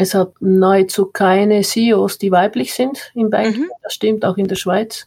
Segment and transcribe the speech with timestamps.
[0.00, 3.64] Es hat nahezu keine CEOs, die weiblich sind im Banking.
[3.64, 3.70] Mhm.
[3.82, 5.06] Das stimmt auch in der Schweiz.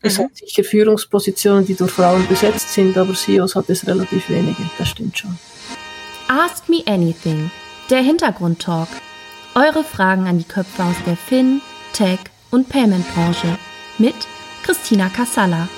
[0.00, 0.24] Es mhm.
[0.24, 4.68] hat sicher Führungspositionen, die durch Frauen besetzt sind, aber CEOs hat es relativ wenige.
[4.78, 5.38] Das stimmt schon.
[6.26, 7.52] Ask Me Anything,
[7.88, 8.88] der Hintergrundtalk.
[9.54, 11.60] Eure Fragen an die Köpfe aus der Fin,
[11.92, 12.18] Tech
[12.50, 13.56] und Payment-Branche
[13.98, 14.16] mit
[14.64, 15.68] Christina Kassala.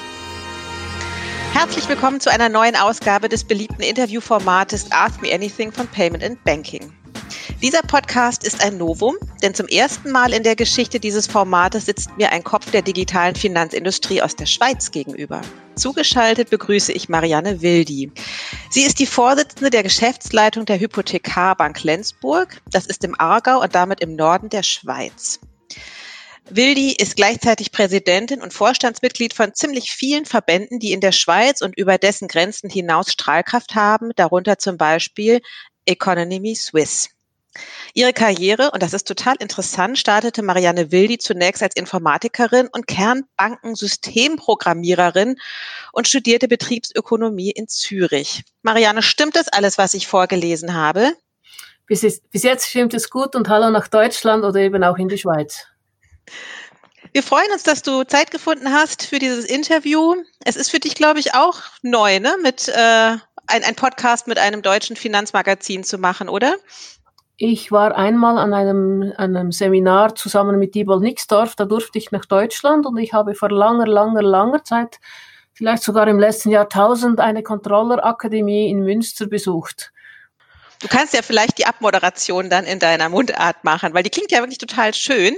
[1.53, 6.43] Herzlich willkommen zu einer neuen Ausgabe des beliebten Interviewformates Ask Me Anything von Payment and
[6.45, 7.04] Banking.
[7.62, 12.16] Dieser Podcast ist ein Novum, denn zum ersten Mal in der Geschichte dieses Formates sitzt
[12.16, 15.41] mir ein Kopf der digitalen Finanzindustrie aus der Schweiz gegenüber.
[15.77, 18.12] Zugeschaltet begrüße ich Marianne Wildi.
[18.70, 22.60] Sie ist die Vorsitzende der Geschäftsleitung der Hypothekarbank Lenzburg.
[22.70, 25.41] Das ist im Aargau und damit im Norden der Schweiz.
[26.51, 31.77] Wildi ist gleichzeitig Präsidentin und Vorstandsmitglied von ziemlich vielen Verbänden, die in der Schweiz und
[31.79, 35.41] über dessen Grenzen hinaus Strahlkraft haben, darunter zum Beispiel
[35.87, 37.13] Economy Swiss.
[37.95, 45.37] Ihre Karriere, und das ist total interessant, startete Marianne Wildi zunächst als Informatikerin und Kernbankensystemprogrammiererin
[45.93, 48.43] und studierte Betriebsökonomie in Zürich.
[48.63, 51.13] Marianne, stimmt das alles, was ich vorgelesen habe?
[51.87, 55.09] Bis, ist, bis jetzt stimmt es gut und hallo nach Deutschland oder eben auch in
[55.09, 55.66] die Schweiz.
[57.13, 60.15] Wir freuen uns, dass du Zeit gefunden hast für dieses Interview.
[60.45, 62.37] Es ist für dich, glaube ich, auch neu, ne?
[62.43, 66.56] mit äh, ein, ein Podcast mit einem deutschen Finanzmagazin zu machen, oder?
[67.37, 72.27] Ich war einmal an einem, einem Seminar zusammen mit Diebold Nixdorf, da durfte ich nach
[72.27, 75.00] Deutschland und ich habe vor langer, langer, langer Zeit,
[75.53, 79.93] vielleicht sogar im letzten Jahrtausend, eine Controllerakademie in Münster besucht.
[80.84, 84.41] Du kannst ja vielleicht die Abmoderation dann in deiner Mundart machen, weil die klingt ja
[84.41, 85.34] wirklich total schön.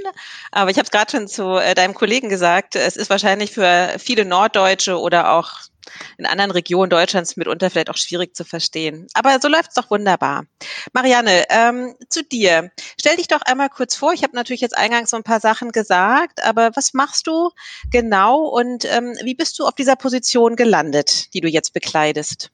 [0.50, 3.94] Aber ich habe es gerade schon zu äh, deinem Kollegen gesagt, es ist wahrscheinlich für
[4.00, 5.52] viele Norddeutsche oder auch
[6.18, 9.06] in anderen Regionen Deutschlands mitunter vielleicht auch schwierig zu verstehen.
[9.14, 10.46] Aber so läuft es doch wunderbar.
[10.92, 12.72] Marianne, ähm, zu dir.
[13.00, 14.12] Stell dich doch einmal kurz vor.
[14.12, 17.50] Ich habe natürlich jetzt eingangs so ein paar Sachen gesagt, aber was machst du
[17.92, 22.50] genau und ähm, wie bist du auf dieser Position gelandet, die du jetzt bekleidest?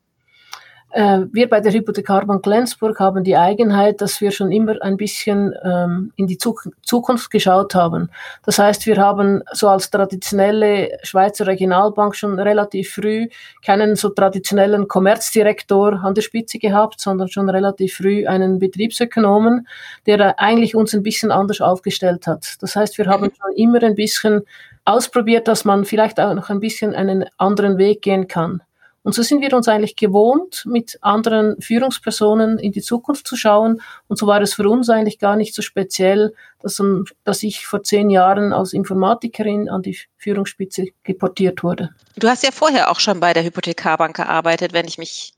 [0.93, 5.55] Äh, wir bei der Hypothekarbank Lenzburg haben die Eigenheit, dass wir schon immer ein bisschen
[5.65, 8.11] ähm, in die Zukunft geschaut haben.
[8.45, 13.29] Das heißt, wir haben so als traditionelle Schweizer Regionalbank schon relativ früh
[13.65, 19.67] keinen so traditionellen Kommerzdirektor an der Spitze gehabt, sondern schon relativ früh einen Betriebsökonomen,
[20.05, 22.57] der eigentlich uns ein bisschen anders aufgestellt hat.
[22.61, 24.43] Das heißt, wir haben schon immer ein bisschen
[24.85, 28.63] ausprobiert, dass man vielleicht auch noch ein bisschen einen anderen Weg gehen kann.
[29.05, 33.83] Und so sind wir uns eigentlich gewohnt, mit anderen Führungspersonen in die Zukunft zu schauen.
[34.07, 36.81] Und so war es für uns eigentlich gar nicht so speziell, dass,
[37.25, 41.91] dass ich vor zehn Jahren als Informatikerin an die Führungsspitze deportiert wurde.
[42.17, 45.35] Du hast ja vorher auch schon bei der Hypothekarbank gearbeitet, wenn ich mich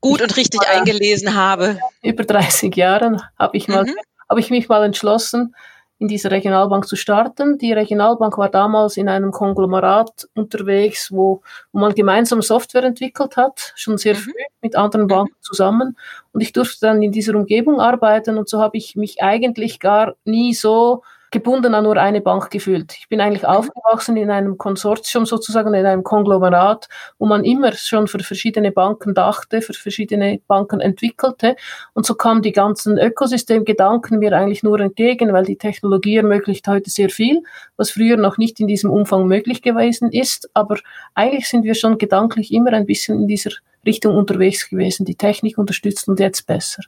[0.00, 1.78] gut und richtig eingelesen habe.
[2.02, 3.94] Über 30 Jahren habe ich mal, mhm.
[4.28, 5.54] habe ich mich mal entschlossen,
[5.98, 7.58] in dieser Regionalbank zu starten.
[7.58, 11.42] Die Regionalbank war damals in einem Konglomerat unterwegs, wo,
[11.72, 14.18] wo man gemeinsam Software entwickelt hat, schon sehr mhm.
[14.18, 15.96] früh mit anderen Banken zusammen.
[16.32, 20.14] Und ich durfte dann in dieser Umgebung arbeiten und so habe ich mich eigentlich gar
[20.24, 21.02] nie so
[21.36, 22.94] gebunden an nur eine Bank gefühlt.
[22.98, 23.48] Ich bin eigentlich mhm.
[23.48, 26.88] aufgewachsen in einem Konsortium sozusagen, in einem Konglomerat,
[27.18, 31.56] wo man immer schon für verschiedene Banken dachte, für verschiedene Banken entwickelte.
[31.92, 36.88] Und so kamen die ganzen Ökosystemgedanken mir eigentlich nur entgegen, weil die Technologie ermöglicht heute
[36.88, 37.42] sehr viel,
[37.76, 40.48] was früher noch nicht in diesem Umfang möglich gewesen ist.
[40.54, 40.78] Aber
[41.14, 43.50] eigentlich sind wir schon gedanklich immer ein bisschen in dieser
[43.84, 45.04] Richtung unterwegs gewesen.
[45.04, 46.82] Die Technik unterstützt uns jetzt besser.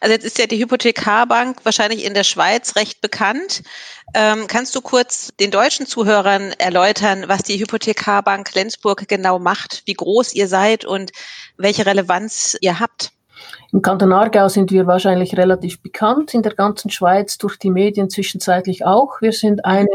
[0.00, 3.62] Also jetzt ist ja die Hypothekarbank wahrscheinlich in der Schweiz recht bekannt.
[4.14, 9.94] Ähm, kannst du kurz den deutschen Zuhörern erläutern, was die Hypothekarbank Lenzburg genau macht, wie
[9.94, 11.12] groß ihr seid und
[11.56, 13.12] welche Relevanz ihr habt?
[13.72, 18.08] Im Kanton Aargau sind wir wahrscheinlich relativ bekannt, in der ganzen Schweiz durch die Medien
[18.10, 19.20] zwischenzeitlich auch.
[19.20, 19.88] Wir sind eine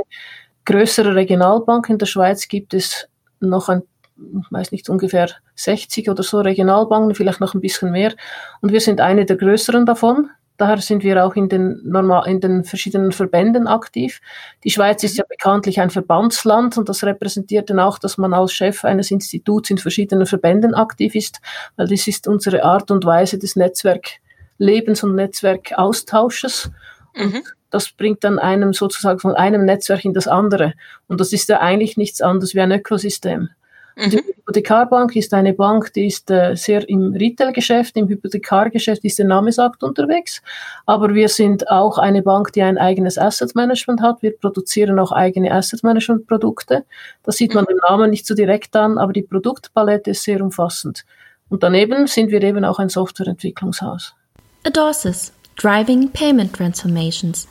[0.65, 1.89] größere Regionalbank.
[1.89, 3.07] In der Schweiz gibt es
[3.39, 3.81] noch ein
[4.16, 8.13] weiß nicht, ungefähr 60 oder so Regionalbanken, vielleicht noch ein bisschen mehr.
[8.62, 10.29] Und wir sind eine der größeren davon.
[10.57, 14.21] Daher sind wir auch in den, normal, in den verschiedenen Verbänden aktiv.
[14.63, 18.54] Die Schweiz ist ja bekanntlich ein Verbandsland und das repräsentiert dann auch, dass man als
[18.54, 21.42] Chef eines Instituts in verschiedenen Verbänden aktiv ist,
[21.75, 26.71] weil das ist unsere Art und Weise des Netzwerklebens und Netzwerkaustausches.
[27.16, 27.33] Mhm.
[27.33, 30.74] Und das bringt dann einem sozusagen von einem Netzwerk in das andere.
[31.07, 33.50] Und das ist ja eigentlich nichts anderes wie ein Ökosystem.
[33.95, 34.10] Mhm.
[34.10, 39.25] Die Hypothekarbank ist eine Bank, die ist äh, sehr im Retail-Geschäft, im Hypothekargeschäft, wie der
[39.25, 40.42] Name sagt, unterwegs.
[40.86, 44.22] Aber wir sind auch eine Bank, die ein eigenes Asset Management hat.
[44.22, 46.86] Wir produzieren auch eigene Asset Management Produkte.
[47.24, 47.68] Das sieht man mhm.
[47.68, 51.06] dem Namen nicht so direkt an, aber die Produktpalette ist sehr umfassend.
[51.50, 54.16] Und daneben sind wir eben auch ein Softwareentwicklungshaus.
[54.63, 57.48] Adorsis, Driving Payment Transformations.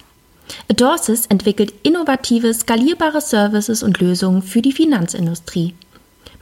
[0.68, 5.74] Adorsis entwickelt innovative, skalierbare Services und Lösungen für die Finanzindustrie.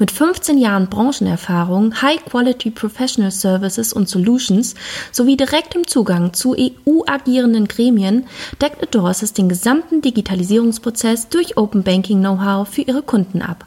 [0.01, 4.75] Mit 15 Jahren Branchenerfahrung, High-Quality Professional Services und Solutions
[5.13, 8.25] sowie direktem Zugang zu EU-agierenden Gremien
[8.63, 13.67] deckt Adorsis den gesamten Digitalisierungsprozess durch Open Banking Know-how für ihre Kunden ab.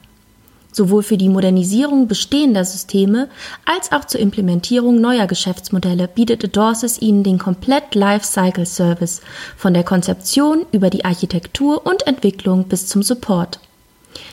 [0.72, 3.30] Sowohl für die Modernisierung bestehender Systeme
[3.66, 9.22] als auch zur Implementierung neuer Geschäftsmodelle bietet Adorsis ihnen den komplett Lifecycle Service
[9.56, 13.60] von der Konzeption über die Architektur und Entwicklung bis zum Support.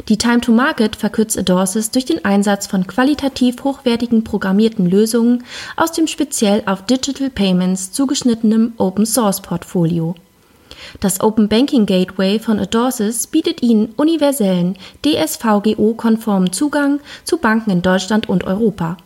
[0.09, 5.45] Die Time to Market verkürzt Adorsis durch den Einsatz von qualitativ hochwertigen programmierten Lösungen
[5.77, 10.15] aus dem speziell auf Digital Payments zugeschnittenen Open Source Portfolio.
[11.01, 18.29] Das Open Banking Gateway von Adorsis bietet Ihnen universellen, DSVGO-konformen Zugang zu Banken in Deutschland
[18.29, 18.97] und Europa.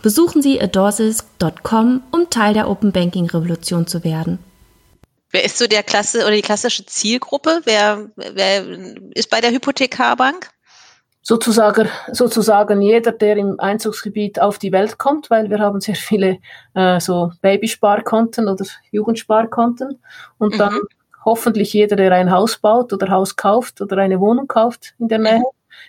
[0.00, 4.38] Besuchen Sie adorsis.com, um Teil der Open Banking Revolution zu werden.
[5.32, 7.62] Wer ist so der Klasse oder die klassische Zielgruppe?
[7.64, 8.64] Wer, wer
[9.14, 10.50] ist bei der Hypothekarbank?
[11.22, 16.38] Sozusagen, sozusagen jeder, der im Einzugsgebiet auf die Welt kommt, weil wir haben sehr viele
[16.74, 20.00] äh, so Babysparkonten oder Jugendsparkonten
[20.38, 20.58] und mhm.
[20.58, 20.78] dann
[21.24, 25.18] hoffentlich jeder, der ein Haus baut oder Haus kauft oder eine Wohnung kauft in der
[25.18, 25.38] Nähe.
[25.38, 25.44] Mhm.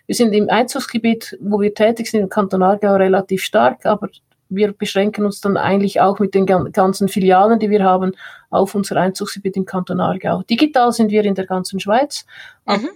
[0.06, 4.10] Wir sind im Einzugsgebiet, wo wir tätig sind, im Kanton Aargau relativ stark, aber
[4.50, 8.14] wir beschränken uns dann eigentlich auch mit den ganzen Filialen, die wir haben,
[8.50, 10.44] auf unser Einzugsgebiet im Kanton Aargau.
[10.44, 12.26] Digital sind wir in der ganzen Schweiz,
[12.66, 12.74] mhm.
[12.74, 12.90] aber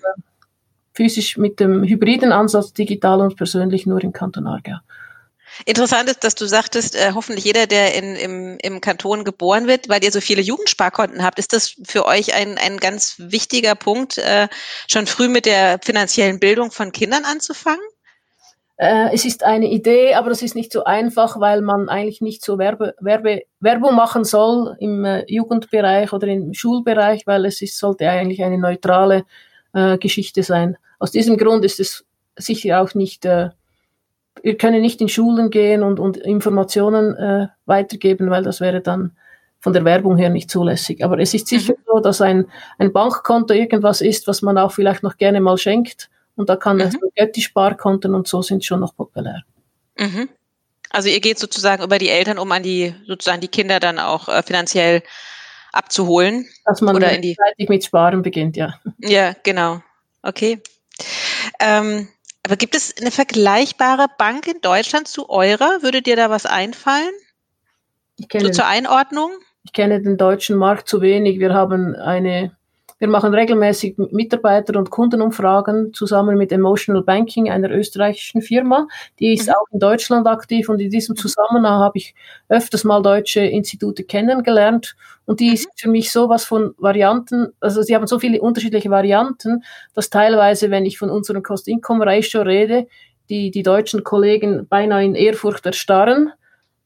[0.93, 4.77] physisch mit dem hybriden Ansatz digital und persönlich nur im Kanton Aargau.
[5.65, 9.89] Interessant ist, dass du sagtest, äh, hoffentlich jeder, der in, im, im Kanton geboren wird,
[9.89, 11.39] weil ihr so viele Jugendsparkonten habt.
[11.39, 14.47] Ist das für euch ein, ein ganz wichtiger Punkt, äh,
[14.87, 17.81] schon früh mit der finanziellen Bildung von Kindern anzufangen?
[18.77, 22.45] Äh, es ist eine Idee, aber es ist nicht so einfach, weil man eigentlich nicht
[22.45, 27.79] so Werbe, Werbe, Werbung machen soll im äh, Jugendbereich oder im Schulbereich, weil es ist,
[27.79, 29.25] sollte eigentlich eine neutrale
[29.73, 30.77] äh, Geschichte sein.
[30.99, 33.49] Aus diesem Grund ist es sicher auch nicht, äh,
[34.43, 39.13] wir können nicht in Schulen gehen und, und Informationen äh, weitergeben, weil das wäre dann
[39.59, 41.03] von der Werbung her nicht zulässig.
[41.03, 41.83] Aber es ist sicher mhm.
[41.87, 42.45] so, dass ein,
[42.77, 46.77] ein Bankkonto irgendwas ist, was man auch vielleicht noch gerne mal schenkt und da kann
[46.77, 46.97] mhm.
[47.15, 49.43] Götti-Sparkonten und so sind schon noch populär.
[49.99, 50.29] Mhm.
[50.89, 54.29] Also ihr geht sozusagen über die Eltern, um an die sozusagen die Kinder dann auch
[54.29, 55.03] äh, finanziell
[55.73, 56.47] abzuholen.
[56.65, 57.35] Dass man oder in die
[57.67, 58.79] mit Sparen beginnt, ja.
[58.99, 59.81] Ja, genau.
[60.21, 60.61] Okay.
[61.59, 62.07] Ähm,
[62.43, 65.81] aber gibt es eine vergleichbare Bank in Deutschland zu eurer?
[65.81, 67.13] Würde dir da was einfallen?
[68.17, 69.31] Ich kenne, so zur Einordnung?
[69.63, 71.39] Ich kenne den deutschen Markt zu wenig.
[71.39, 72.56] Wir haben eine
[72.99, 78.87] wir machen regelmäßig Mitarbeiter- und Kundenumfragen zusammen mit Emotional Banking, einer österreichischen Firma.
[79.19, 79.53] Die ist mhm.
[79.53, 81.17] auch in Deutschland aktiv und in diesem mhm.
[81.17, 82.15] Zusammenhang habe ich
[82.49, 84.95] öfters mal deutsche Institute kennengelernt.
[85.25, 85.53] Und die mhm.
[85.53, 90.71] ist für mich sowas von Varianten, also sie haben so viele unterschiedliche Varianten, dass teilweise,
[90.71, 92.87] wenn ich von unserem Cost-Income-Ratio rede,
[93.29, 96.31] die, die deutschen Kollegen beinahe in Ehrfurcht erstarren.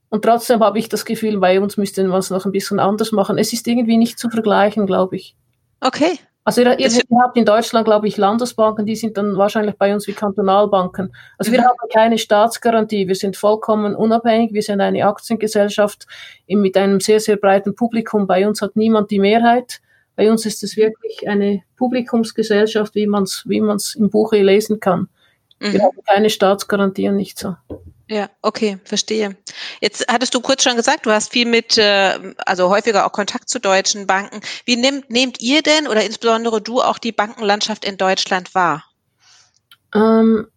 [0.10, 3.14] Und trotzdem habe ich das Gefühl, bei uns müsste man es noch ein bisschen anders
[3.14, 3.38] machen.
[3.38, 5.36] Es ist irgendwie nicht zu vergleichen, glaube ich.
[5.82, 6.20] Okay.
[6.44, 6.90] Also ihr, ihr,
[7.22, 11.14] habt in Deutschland, glaube ich, Landesbanken, die sind dann wahrscheinlich bei uns wie Kantonalbanken.
[11.38, 11.56] Also mhm.
[11.56, 16.08] wir haben keine Staatsgarantie, wir sind vollkommen unabhängig, wir sind eine Aktiengesellschaft
[16.48, 18.26] mit einem sehr, sehr breiten Publikum.
[18.26, 19.82] Bei uns hat niemand die Mehrheit.
[20.16, 24.80] Bei uns ist es wirklich eine Publikumsgesellschaft, wie man es wie man's im Buche lesen
[24.80, 25.10] kann.
[25.60, 25.74] Mhm.
[25.74, 27.56] Wir haben keine Staatsgarantie und nicht so.
[28.12, 29.38] Ja, okay, verstehe.
[29.80, 33.48] Jetzt hattest du kurz schon gesagt, du hast viel mit, äh, also häufiger auch Kontakt
[33.48, 34.42] zu deutschen Banken.
[34.66, 38.84] Wie nehmt, nehmt ihr denn oder insbesondere du auch die Bankenlandschaft in Deutschland wahr?
[39.96, 40.48] Ähm,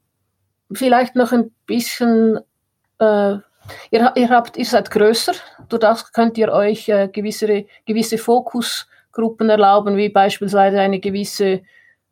[0.72, 2.38] vielleicht noch ein bisschen,
[2.98, 3.34] äh,
[3.92, 5.34] ihr, ihr, habt, ihr seid größer,
[5.68, 11.62] durch das könnt ihr euch äh, gewisse, gewisse Fokusgruppen erlauben, wie beispielsweise eine gewisse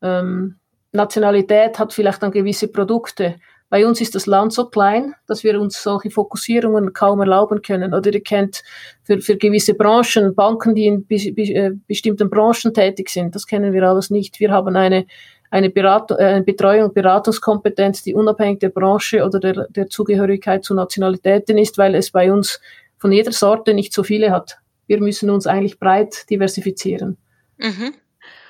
[0.02, 0.60] ähm,
[0.92, 3.40] Nationalität hat vielleicht dann gewisse Produkte.
[3.72, 7.94] Bei uns ist das Land so klein, dass wir uns solche Fokussierungen kaum erlauben können.
[7.94, 8.62] Oder ihr kennt
[9.02, 13.34] für, für gewisse Branchen Banken, die in be, be, äh, bestimmten Branchen tätig sind.
[13.34, 14.40] Das kennen wir alles nicht.
[14.40, 15.06] Wir haben eine,
[15.50, 20.74] eine Beratung, äh, Betreuung und Beratungskompetenz, die unabhängig der Branche oder der, der Zugehörigkeit zu
[20.74, 22.60] Nationalitäten ist, weil es bei uns
[22.98, 24.58] von jeder Sorte nicht so viele hat.
[24.86, 27.16] Wir müssen uns eigentlich breit diversifizieren.
[27.56, 27.94] Mhm.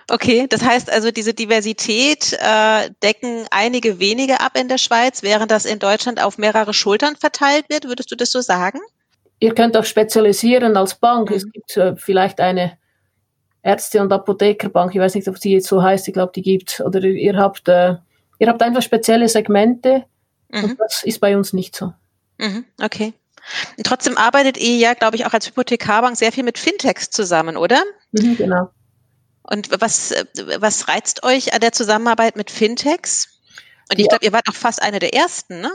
[0.09, 5.51] Okay, das heißt also, diese Diversität äh, decken einige wenige ab in der Schweiz, während
[5.51, 7.87] das in Deutschland auf mehrere Schultern verteilt wird.
[7.87, 8.81] Würdest du das so sagen?
[9.39, 11.31] Ihr könnt auch spezialisieren als Bank.
[11.31, 11.37] Mhm.
[11.37, 12.79] Es gibt äh, vielleicht eine
[13.63, 14.95] Ärzte- und Apothekerbank.
[14.95, 16.07] Ich weiß nicht, ob sie jetzt so heißt.
[16.09, 16.81] Ich glaube, die gibt.
[16.81, 17.97] Oder ihr habt, äh,
[18.39, 20.05] ihr habt einfach spezielle Segmente.
[20.49, 20.65] Mhm.
[20.65, 21.93] Und das ist bei uns nicht so.
[22.39, 22.65] Mhm.
[22.81, 23.15] Okay.
[23.77, 27.57] Und trotzdem arbeitet ihr ja, glaube ich, auch als Hypothekarbank sehr viel mit Fintechs zusammen,
[27.57, 27.83] oder?
[28.13, 28.71] Mhm, genau.
[29.43, 30.15] Und was,
[30.59, 33.41] was reizt euch an der Zusammenarbeit mit Fintechs?
[33.91, 35.71] Und ich glaube, ihr wart auch fast eine der ersten, ne?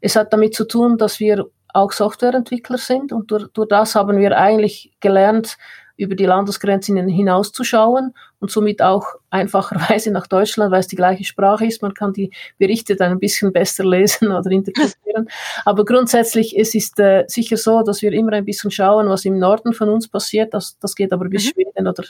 [0.00, 4.18] Es hat damit zu tun, dass wir auch Softwareentwickler sind und durch, durch das haben
[4.18, 5.58] wir eigentlich gelernt,
[5.96, 11.66] über die Landesgrenzen hinauszuschauen und somit auch einfacherweise nach Deutschland, weil es die gleiche Sprache
[11.66, 11.82] ist.
[11.82, 15.28] Man kann die Berichte dann ein bisschen besser lesen oder interpretieren.
[15.64, 19.38] Aber grundsätzlich es ist äh, sicher so, dass wir immer ein bisschen schauen, was im
[19.38, 20.54] Norden von uns passiert.
[20.54, 21.50] Das, das geht aber bis mhm.
[21.50, 22.04] Schweden oder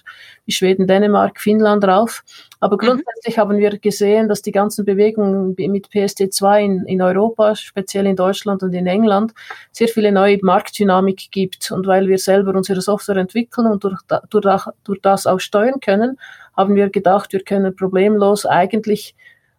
[0.45, 2.23] bis Schweden, Dänemark, Finnland rauf.
[2.61, 2.81] Aber mhm.
[2.81, 3.41] grundsätzlich mhm.
[3.41, 8.63] haben wir gesehen, dass die ganzen Bewegungen mit PSD2 in, in Europa, speziell in Deutschland
[8.63, 9.33] und in England,
[9.73, 11.71] sehr viele neue Marktdynamik gibt.
[11.71, 13.99] Und weil wir selber unsere Software entwickeln und durch,
[14.31, 16.18] durch, durch das auch steuern können,
[16.57, 19.15] haben wir gedacht, wir können problemlos eigentlich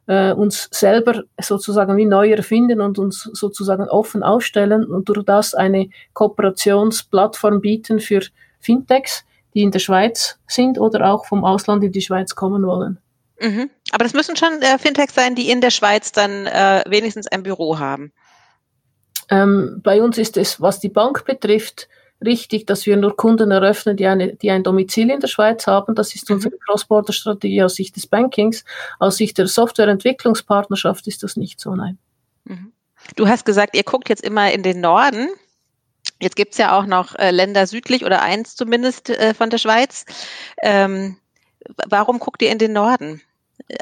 [0.07, 5.53] äh, uns selber sozusagen wie neu erfinden und uns sozusagen offen aufstellen und durch das
[5.53, 8.21] eine Kooperationsplattform bieten für
[8.59, 9.23] Fintechs,
[9.53, 12.97] die in der Schweiz sind oder auch vom Ausland in die Schweiz kommen wollen.
[13.39, 13.69] Mhm.
[13.91, 17.43] Aber das müssen schon äh, Fintechs sein, die in der Schweiz dann äh, wenigstens ein
[17.43, 18.11] Büro haben.
[19.29, 21.87] Ähm, bei uns ist es, was die Bank betrifft,
[22.23, 25.95] richtig, dass wir nur Kunden eröffnen, die, eine, die ein Domizil in der Schweiz haben.
[25.95, 26.35] Das ist mhm.
[26.35, 28.65] unsere Cross-Border-Strategie aus Sicht des Bankings.
[28.99, 31.97] Aus Sicht der Softwareentwicklungspartnerschaft ist das nicht so, nein.
[32.45, 32.73] Mhm.
[33.15, 35.29] Du hast gesagt, ihr guckt jetzt immer in den Norden.
[36.21, 39.57] Jetzt gibt es ja auch noch äh, Länder südlich oder eins zumindest äh, von der
[39.57, 40.05] Schweiz.
[40.61, 41.17] Ähm,
[41.87, 43.21] warum guckt ihr in den Norden?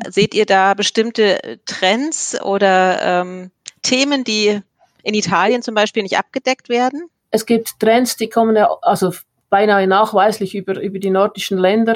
[0.09, 3.51] Seht ihr da bestimmte Trends oder ähm,
[3.81, 4.61] Themen, die
[5.03, 7.09] in Italien zum Beispiel nicht abgedeckt werden?
[7.37, 9.13] Es gibt Trends, die kommen ja, also
[9.49, 11.95] beinahe nachweislich über, über die nordischen Länder,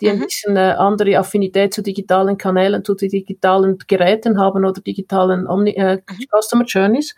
[0.00, 0.22] die ein mhm.
[0.24, 5.96] bisschen äh, andere Affinität zu digitalen Kanälen, zu digitalen Geräten haben oder digitalen Omni äh,
[5.96, 6.24] mhm.
[6.34, 7.14] Customer Journeys.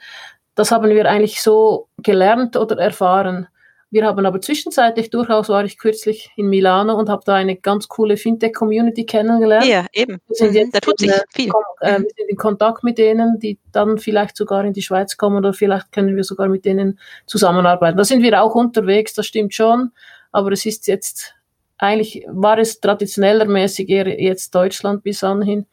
[0.56, 3.46] Das haben wir eigentlich so gelernt oder erfahren.
[3.92, 7.88] Wir haben aber zwischenzeitlich durchaus, war ich kürzlich in Milano und habe da eine ganz
[7.88, 9.66] coole Fintech-Community kennengelernt.
[9.66, 10.20] Ja, eben.
[10.28, 10.56] Wir sind mhm.
[10.56, 11.50] jetzt da tut sich viel.
[11.80, 12.04] Äh, mhm.
[12.04, 15.52] wir sind in Kontakt mit denen, die dann vielleicht sogar in die Schweiz kommen oder
[15.52, 17.98] vielleicht können wir sogar mit denen zusammenarbeiten.
[17.98, 19.90] Da sind wir auch unterwegs, das stimmt schon,
[20.30, 21.34] aber es ist jetzt,
[21.76, 25.66] eigentlich war es traditionellermäßig eher jetzt Deutschland bis anhin.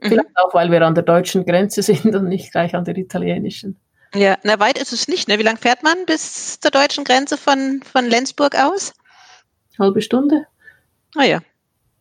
[0.00, 0.08] Mhm.
[0.08, 3.78] Vielleicht auch, weil wir an der deutschen Grenze sind und nicht gleich an der italienischen.
[4.14, 5.28] Ja, na weit ist es nicht.
[5.28, 5.38] Ne?
[5.38, 8.92] Wie lang fährt man bis zur deutschen Grenze von, von Lenzburg aus?
[9.78, 10.46] Halbe Stunde.
[11.16, 11.40] Ah ja.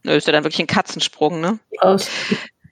[0.03, 1.59] Das ist ja dann wirklich ein Katzensprung, ne?
[1.79, 2.09] Aus.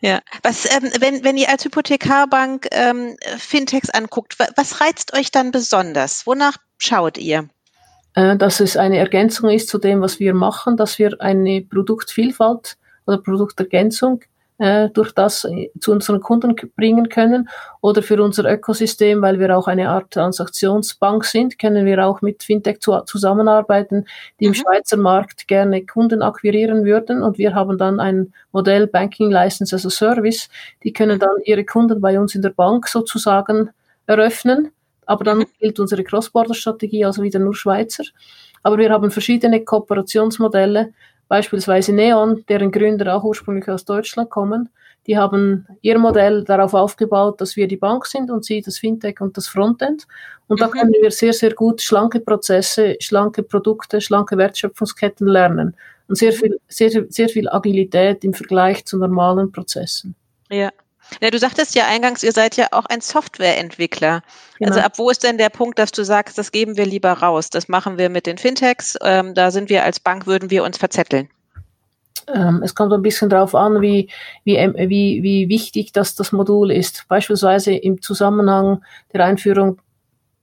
[0.02, 0.20] Ja.
[0.44, 6.28] Was, ähm, wenn, wenn ihr als Hypothekarbank ähm, Fintechs anguckt, was reizt euch dann besonders?
[6.28, 7.50] Wonach schaut ihr?
[8.16, 12.78] Äh, dass es eine Ergänzung ist zu dem, was wir machen, dass wir eine Produktvielfalt
[13.06, 14.22] oder Produktergänzung
[14.62, 17.50] äh, durch das äh, zu unseren Kunden bringen können.
[17.82, 22.44] Oder für unser Ökosystem, weil wir auch eine Art Transaktionsbank sind, können wir auch mit
[22.44, 24.06] Fintech zu, zusammenarbeiten,
[24.40, 24.50] die mhm.
[24.50, 27.24] im Schweizer Markt gerne Kunden akquirieren würden.
[27.24, 30.48] Und wir haben dann ein Modell Banking License as a Service.
[30.84, 33.72] Die können dann ihre Kunden bei uns in der Bank sozusagen
[34.06, 34.72] eröffnen.
[35.08, 35.46] Aber dann mhm.
[35.60, 38.04] gilt unsere Cross-Border-Strategie, also wieder nur Schweizer.
[38.62, 40.94] Aber wir haben verschiedene Kooperationsmodelle,
[41.32, 44.68] Beispielsweise Neon, deren Gründer auch ursprünglich aus Deutschland kommen,
[45.08, 49.22] die haben ihr Modell darauf aufgebaut, dass wir die Bank sind und sie das Fintech
[49.22, 50.08] und das Frontend.
[50.48, 50.64] Und mhm.
[50.64, 55.78] da können wir sehr, sehr gut schlanke Prozesse, schlanke Produkte, schlanke Wertschöpfungsketten lernen
[56.10, 60.16] und sehr viel, sehr, sehr viel Agilität im Vergleich zu normalen Prozessen.
[60.50, 60.70] Ja.
[61.20, 64.22] Ja, du sagtest ja eingangs, ihr seid ja auch ein Softwareentwickler.
[64.60, 64.70] Genau.
[64.70, 67.50] Also ab wo ist denn der Punkt, dass du sagst, das geben wir lieber raus?
[67.50, 68.98] Das machen wir mit den Fintechs.
[69.04, 71.30] Ähm, da sind wir als Bank, würden wir uns verzetteln.
[72.28, 74.10] Ähm, es kommt ein bisschen darauf an, wie,
[74.44, 77.06] wie, ähm, wie, wie wichtig das, das Modul ist.
[77.08, 79.82] Beispielsweise im Zusammenhang der Einführung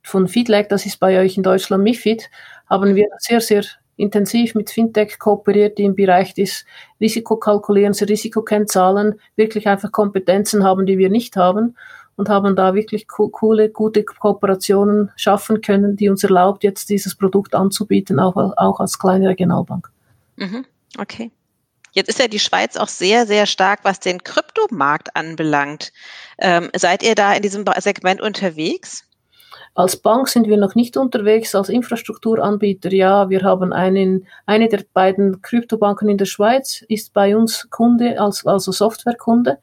[0.03, 2.29] von Feedlag, das ist bei euch in Deutschland MIFID,
[2.69, 3.63] haben wir sehr, sehr
[3.99, 6.65] intensiv mit Fintech kooperiert, die im Bereich des
[6.99, 11.75] Risikokalkulierens, Risikokennzahlen wirklich einfach Kompetenzen haben, die wir nicht haben
[12.15, 17.15] und haben da wirklich co coole, gute Kooperationen schaffen können, die uns erlaubt, jetzt dieses
[17.15, 19.89] Produkt anzubieten, auch, auch als kleine Regionalbank.
[20.35, 20.65] Mhm.
[20.97, 21.31] Okay.
[21.91, 25.91] Jetzt ist ja die Schweiz auch sehr, sehr stark, was den Kryptomarkt anbelangt.
[26.37, 29.08] Ähm, seid ihr da in diesem Segment unterwegs?
[29.75, 33.29] Als Bank sind wir noch nicht unterwegs, als Infrastrukturanbieter ja.
[33.29, 38.45] Wir haben einen, eine der beiden Kryptobanken in der Schweiz, ist bei uns Kunde, als,
[38.45, 39.59] also Softwarekunde.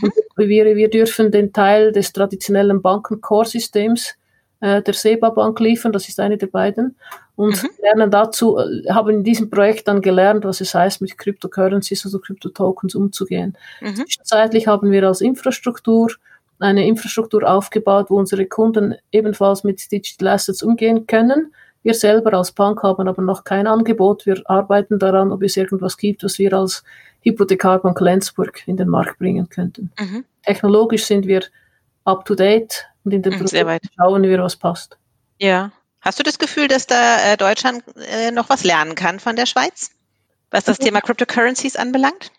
[0.00, 0.12] Mhm.
[0.36, 4.14] wir, wir dürfen den Teil des traditionellen Banken-Core-Systems
[4.60, 6.96] äh, der SEBA Bank liefern, das ist eine der beiden.
[7.34, 7.68] Und mhm.
[7.82, 12.18] lernen dazu, äh, haben in diesem Projekt dann gelernt, was es heißt, mit Cryptocurrencies, also
[12.18, 13.56] Crypto-Tokens umzugehen.
[13.80, 13.96] Mhm.
[13.96, 16.12] Zwischenzeitlich haben wir als Infrastruktur
[16.58, 21.52] eine Infrastruktur aufgebaut, wo unsere Kunden ebenfalls mit Digital Assets umgehen können.
[21.82, 24.26] Wir selber als Bank haben aber noch kein Angebot.
[24.26, 26.82] Wir arbeiten daran, ob es irgendwas gibt, was wir als
[27.22, 29.92] Hypothekarbank Lenzburg in den Markt bringen könnten.
[29.98, 30.24] Mhm.
[30.44, 31.42] Technologisch sind wir
[32.04, 34.96] up to date und in den mhm, Produkten schauen wir, was passt.
[35.38, 35.72] Ja.
[36.00, 39.46] Hast du das Gefühl, dass da äh, Deutschland äh, noch was lernen kann von der
[39.46, 39.90] Schweiz,
[40.50, 42.30] was das Thema Cryptocurrencies anbelangt?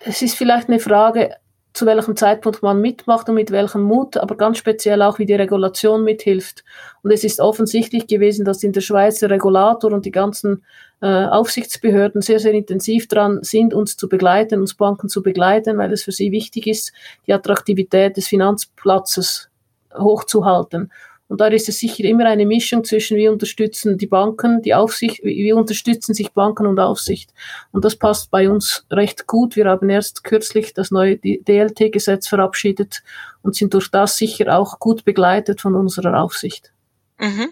[0.00, 1.36] Es ist vielleicht eine Frage,
[1.74, 5.34] zu welchem Zeitpunkt man mitmacht und mit welchem Mut, aber ganz speziell auch, wie die
[5.34, 6.64] Regulation mithilft.
[7.02, 10.62] Und es ist offensichtlich gewesen, dass in der Schweiz der Regulator und die ganzen
[11.02, 15.92] äh, Aufsichtsbehörden sehr, sehr intensiv dran sind, uns zu begleiten, uns Banken zu begleiten, weil
[15.92, 16.92] es für sie wichtig ist,
[17.26, 19.50] die Attraktivität des Finanzplatzes
[19.98, 20.92] hochzuhalten.
[21.34, 25.20] Und da ist es sicher immer eine Mischung zwischen, wie unterstützen die Banken, die Aufsicht,
[25.24, 27.34] wie unterstützen sich Banken und Aufsicht.
[27.72, 29.56] Und das passt bei uns recht gut.
[29.56, 33.02] Wir haben erst kürzlich das neue DLT-Gesetz verabschiedet
[33.42, 36.72] und sind durch das sicher auch gut begleitet von unserer Aufsicht.
[37.18, 37.48] Mhm.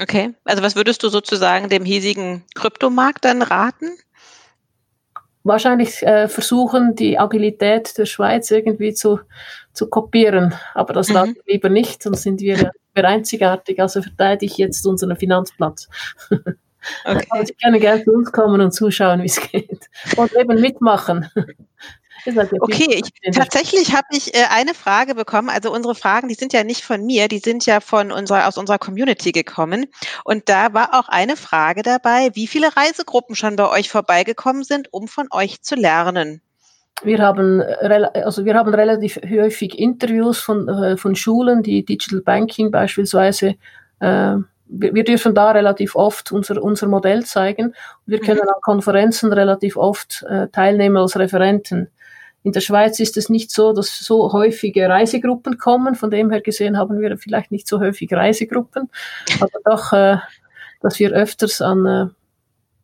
[0.00, 0.32] Okay.
[0.44, 3.90] Also was würdest du sozusagen dem hiesigen Kryptomarkt dann raten?
[5.42, 9.18] Wahrscheinlich äh, versuchen, die Agilität der Schweiz irgendwie zu
[9.76, 10.54] zu kopieren.
[10.74, 11.36] Aber das mhm.
[11.44, 13.80] ich lieber nicht, sonst sind wir, wir einzigartig.
[13.80, 15.88] Also verteidige ich jetzt unseren Finanzplatz.
[17.04, 17.26] Okay.
[17.30, 19.90] Also ich kann gerne zu uns kommen und zuschauen, wie es geht.
[20.16, 21.28] Und eben mitmachen.
[22.60, 25.48] Okay, ich, tatsächlich habe ich äh, eine Frage bekommen.
[25.48, 28.58] Also unsere Fragen, die sind ja nicht von mir, die sind ja von unserer aus
[28.58, 29.86] unserer Community gekommen.
[30.24, 34.92] Und da war auch eine Frage dabei, wie viele Reisegruppen schon bei euch vorbeigekommen sind,
[34.92, 36.42] um von euch zu lernen.
[37.02, 42.70] Wir haben, also wir haben relativ häufig Interviews von, äh, von Schulen, die Digital Banking
[42.70, 43.56] beispielsweise,
[44.00, 44.36] äh,
[44.68, 47.74] wir, wir, dürfen da relativ oft unser, unser Modell zeigen.
[48.04, 48.48] Wir können mhm.
[48.48, 51.88] an Konferenzen relativ oft äh, teilnehmen als Referenten.
[52.42, 55.94] In der Schweiz ist es nicht so, dass so häufige Reisegruppen kommen.
[55.94, 58.88] Von dem her gesehen haben wir vielleicht nicht so häufig Reisegruppen,
[59.40, 60.18] aber doch, äh,
[60.80, 62.06] dass wir öfters an, äh,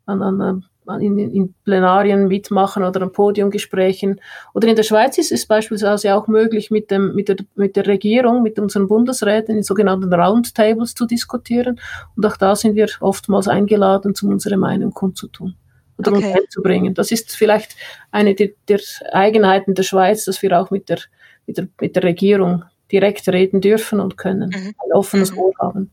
[0.07, 0.65] an, an
[1.01, 4.21] in, in Plenarien mitmachen oder an Podiumgesprächen.
[4.55, 7.87] Oder in der Schweiz ist es beispielsweise auch möglich, mit, dem, mit, der, mit der
[7.87, 11.81] Regierung, mit unseren Bundesräten in sogenannten Roundtables zu diskutieren.
[12.17, 15.55] Und auch da sind wir oftmals eingeladen, um unsere Meinung kundzutun
[15.99, 16.27] oder okay.
[16.27, 16.95] uns einzubringen.
[16.95, 17.77] Das ist vielleicht
[18.11, 18.81] eine der, der
[19.13, 20.99] Eigenheiten der Schweiz, dass wir auch mit der,
[21.47, 24.75] mit der, mit der Regierung direkt reden dürfen und können, mhm.
[24.85, 25.39] ein offenes mhm.
[25.39, 25.91] Ohr haben.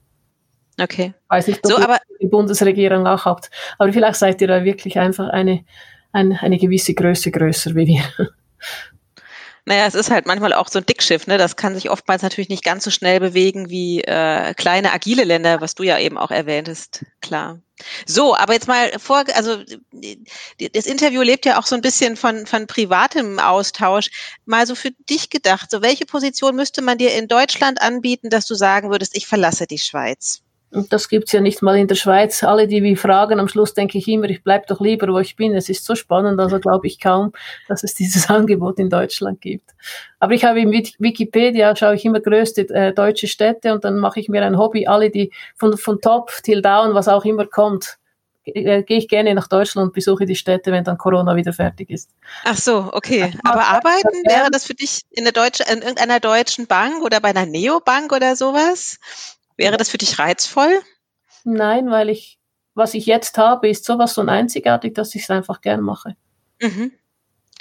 [0.82, 1.14] Okay.
[1.28, 3.50] Weiß nicht, ob so, aber die Bundesregierung auch habt.
[3.78, 5.66] Aber vielleicht seid ihr da wirklich einfach eine,
[6.12, 8.04] eine, eine gewisse Größe größer wie wir.
[9.66, 11.38] Naja, es ist halt manchmal auch so ein Dickschiff, ne?
[11.38, 15.62] Das kann sich oftmals natürlich nicht ganz so schnell bewegen wie äh, kleine, agile Länder,
[15.62, 17.60] was du ja eben auch erwähntest, klar.
[18.08, 19.58] So, aber jetzt mal vor, also
[20.74, 24.10] das Interview lebt ja auch so ein bisschen von, von privatem Austausch.
[24.46, 28.48] Mal so für dich gedacht, so welche Position müsste man dir in Deutschland anbieten, dass
[28.48, 30.42] du sagen würdest, ich verlasse die Schweiz?
[30.72, 32.44] Und das gibt's ja nicht mal in der Schweiz.
[32.44, 35.36] Alle, die mich fragen, am Schluss denke ich immer, ich bleib doch lieber, wo ich
[35.36, 35.56] bin.
[35.56, 37.32] Es ist so spannend, also glaube ich kaum,
[37.68, 39.72] dass es dieses Angebot in Deutschland gibt.
[40.20, 44.20] Aber ich habe in Wikipedia, schaue ich immer größte äh, deutsche Städte und dann mache
[44.20, 47.98] ich mir ein Hobby, alle, die von, von top till down, was auch immer kommt,
[48.46, 51.90] äh, gehe ich gerne nach Deutschland und besuche die Städte, wenn dann Corona wieder fertig
[51.90, 52.10] ist.
[52.46, 53.34] Ach so, okay.
[53.44, 57.30] Aber arbeiten, wäre das für dich in, der Deutsche, in irgendeiner deutschen Bank oder bei
[57.30, 58.98] einer Neobank oder sowas?
[59.60, 60.72] Wäre das für dich reizvoll?
[61.44, 62.40] Nein, weil ich,
[62.76, 66.16] was ich jetzt habe, ist sowas so einzigartig, dass ich es einfach gern mache.
[66.62, 66.94] Mhm.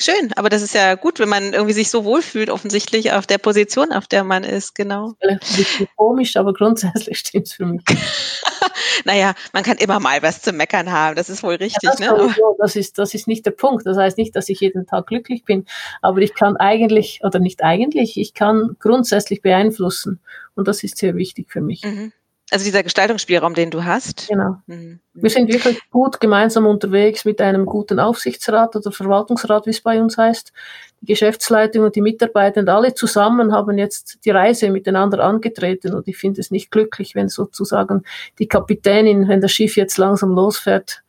[0.00, 3.38] Schön, aber das ist ja gut, wenn man irgendwie sich so wohlfühlt, offensichtlich auf der
[3.38, 5.14] Position, auf der man ist, genau.
[5.20, 7.82] Ein bisschen komisch, aber grundsätzlich stimmt es für mich.
[9.04, 11.82] naja, man kann immer mal was zu meckern haben, das ist wohl richtig.
[11.82, 12.34] Ja, das, ne?
[12.36, 13.86] so, das, ist, das ist nicht der Punkt.
[13.86, 15.66] Das heißt nicht, dass ich jeden Tag glücklich bin,
[16.00, 20.20] aber ich kann eigentlich, oder nicht eigentlich, ich kann grundsätzlich beeinflussen.
[20.54, 21.82] Und das ist sehr wichtig für mich.
[21.84, 22.12] Mhm.
[22.50, 24.28] Also dieser Gestaltungsspielraum, den du hast.
[24.28, 24.56] Genau.
[24.66, 25.00] Mhm.
[25.12, 30.00] Wir sind wirklich gut gemeinsam unterwegs mit einem guten Aufsichtsrat oder Verwaltungsrat, wie es bei
[30.00, 30.52] uns heißt.
[31.00, 36.16] Die Geschäftsleitung und die Mitarbeiter alle zusammen haben jetzt die Reise miteinander angetreten und ich
[36.16, 38.02] finde es nicht glücklich, wenn sozusagen
[38.38, 41.02] die Kapitänin, wenn das Schiff jetzt langsam losfährt,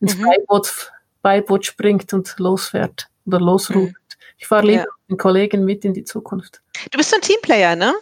[0.00, 0.24] ins mhm.
[0.24, 3.92] Beiboot, Beiboot springt und losfährt oder losruft.
[3.92, 3.96] Mhm.
[4.38, 4.86] Ich fahre lieber ja.
[5.06, 6.62] mit den Kollegen mit in die Zukunft.
[6.90, 7.94] Du bist ein Teamplayer, ne?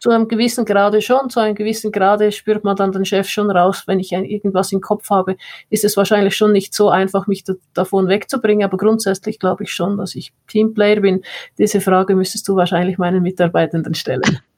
[0.00, 3.50] Zu einem gewissen Grade schon, zu einem gewissen Grade spürt man dann den Chef schon
[3.50, 5.36] raus, wenn ich irgendwas im Kopf habe,
[5.70, 9.72] ist es wahrscheinlich schon nicht so einfach, mich da, davon wegzubringen, aber grundsätzlich glaube ich
[9.72, 11.22] schon, dass ich Teamplayer bin.
[11.58, 14.40] Diese Frage müsstest du wahrscheinlich meinen Mitarbeitenden stellen.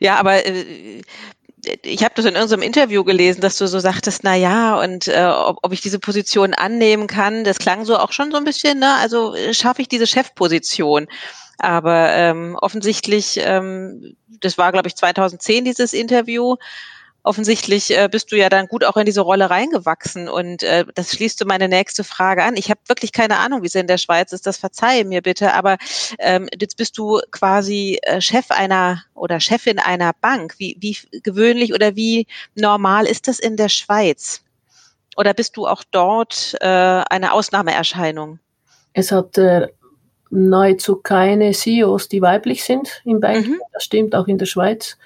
[0.00, 1.00] Ja, aber äh,
[1.82, 5.24] ich habe das in irgendeinem Interview gelesen, dass du so sagtest, na ja, und äh,
[5.24, 8.78] ob, ob ich diese Position annehmen kann, das klang so auch schon so ein bisschen,
[8.78, 8.94] ne?
[9.00, 11.06] Also äh, schaffe ich diese Chefposition.
[11.58, 16.56] Aber ähm, offensichtlich, ähm, das war, glaube ich, 2010 dieses Interview,
[17.26, 21.10] offensichtlich äh, bist du ja dann gut auch in diese Rolle reingewachsen und äh, das
[21.10, 22.56] schließt du meine nächste Frage an.
[22.56, 25.52] Ich habe wirklich keine Ahnung, wie es in der Schweiz ist, das verzeihe mir bitte,
[25.52, 25.76] aber
[26.20, 30.54] ähm, jetzt bist du quasi äh, Chef einer oder Chefin einer Bank.
[30.58, 34.42] Wie, wie gewöhnlich oder wie normal ist das in der Schweiz?
[35.16, 38.38] Oder bist du auch dort äh, eine Ausnahmeerscheinung?
[38.92, 39.68] Es hat äh,
[40.30, 43.52] nahezu keine CEOs, die weiblich sind im Banking.
[43.52, 43.60] Mhm.
[43.72, 44.96] Das stimmt auch in der Schweiz.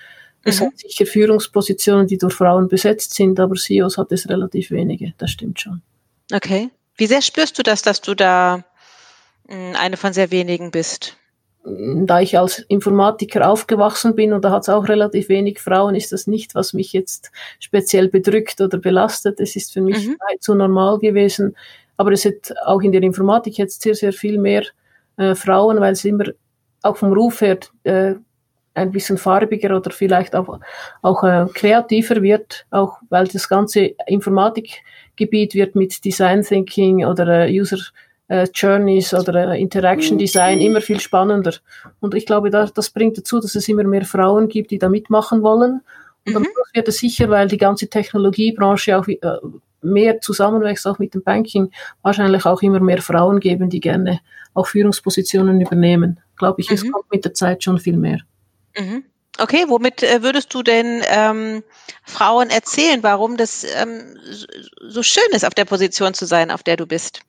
[0.45, 0.67] Es mhm.
[0.67, 5.13] hat sicher Führungspositionen, die durch Frauen besetzt sind, aber CEOs hat es relativ wenige.
[5.19, 5.83] Das stimmt schon.
[6.33, 6.71] Okay.
[6.97, 8.65] Wie sehr spürst du das, dass du da
[9.49, 11.17] hm, eine von sehr wenigen bist?
[11.63, 16.11] Da ich als Informatiker aufgewachsen bin und da hat es auch relativ wenig Frauen, ist
[16.11, 19.41] das nicht, was mich jetzt speziell bedrückt oder belastet.
[19.41, 20.17] Es ist für mich mhm.
[20.41, 21.55] zu normal gewesen.
[21.99, 24.65] Aber es hat auch in der Informatik jetzt sehr, sehr viel mehr
[25.17, 26.25] äh, Frauen, weil es immer
[26.83, 28.15] auch vom Ruf her äh,
[28.75, 30.61] ein bisschen farbiger oder vielleicht auch,
[31.03, 37.61] auch äh, kreativer wird, auch weil das ganze Informatikgebiet wird mit Design Thinking oder äh,
[37.61, 37.79] User
[38.29, 41.55] äh, Journeys oder äh, Interaction Design immer viel spannender.
[41.99, 44.89] Und ich glaube, das, das bringt dazu, dass es immer mehr Frauen gibt, die da
[44.89, 45.81] mitmachen wollen.
[46.27, 46.45] Und mhm.
[46.45, 49.19] dann wird es sicher, weil die ganze Technologiebranche auch äh,
[49.83, 51.71] mehr zusammenwächst, auch mit dem Banking,
[52.03, 54.21] wahrscheinlich auch immer mehr Frauen geben, die gerne
[54.55, 56.21] auch Führungspositionen übernehmen.
[56.37, 56.75] Glaube ich, mhm.
[56.75, 58.21] es kommt mit der Zeit schon viel mehr.
[58.77, 59.05] Mhm.
[59.39, 61.63] Okay, womit äh, würdest du denn ähm,
[62.05, 64.19] Frauen erzählen, warum das ähm,
[64.81, 67.21] so schön ist, auf der Position zu sein, auf der du bist?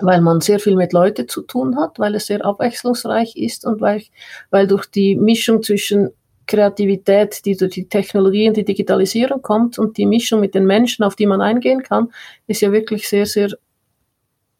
[0.00, 3.80] Weil man sehr viel mit Leuten zu tun hat, weil es sehr abwechslungsreich ist und
[3.80, 4.04] weil,
[4.50, 6.10] weil durch die Mischung zwischen
[6.50, 11.04] Kreativität, die durch die Technologie und die Digitalisierung kommt und die Mischung mit den Menschen,
[11.04, 12.12] auf die man eingehen kann,
[12.46, 13.50] ist ja wirklich sehr, sehr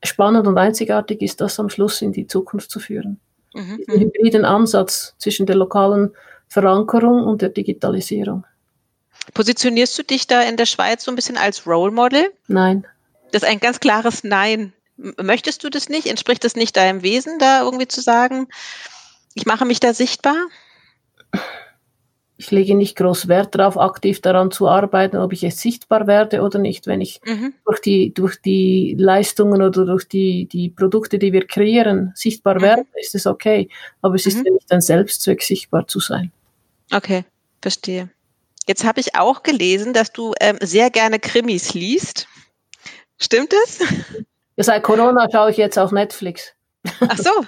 [0.03, 3.21] spannend und einzigartig ist, das am Schluss in die Zukunft zu führen
[3.55, 3.79] mhm.
[3.79, 6.15] diesen hybriden Ansatz zwischen der lokalen
[6.49, 8.45] Verankerung und der Digitalisierung.
[9.35, 12.33] Positionierst du dich da in der Schweiz so ein bisschen als Role Model?
[12.49, 12.87] Nein.
[13.33, 14.73] Das ist ein ganz klares Nein.
[14.97, 16.07] Möchtest du das nicht?
[16.09, 18.49] Entspricht das nicht deinem Wesen, da irgendwie zu sagen,
[19.35, 20.37] ich mache mich da sichtbar?
[22.41, 26.41] Ich lege nicht groß Wert darauf, aktiv daran zu arbeiten, ob ich jetzt sichtbar werde
[26.41, 26.87] oder nicht.
[26.87, 27.53] Wenn ich mhm.
[27.67, 32.63] durch, die, durch die Leistungen oder durch die, die Produkte, die wir kreieren, sichtbar mhm.
[32.63, 33.69] werde, ist es okay.
[34.01, 34.47] Aber es ist mhm.
[34.47, 36.33] ja nicht ein Selbstzweck, sichtbar zu sein.
[36.91, 37.27] Okay,
[37.61, 38.09] verstehe.
[38.67, 42.27] Jetzt habe ich auch gelesen, dass du ähm, sehr gerne Krimis liest.
[43.19, 43.81] Stimmt es?
[44.57, 46.55] Ja, seit Corona schaue ich jetzt auf Netflix.
[47.01, 47.45] Ach so,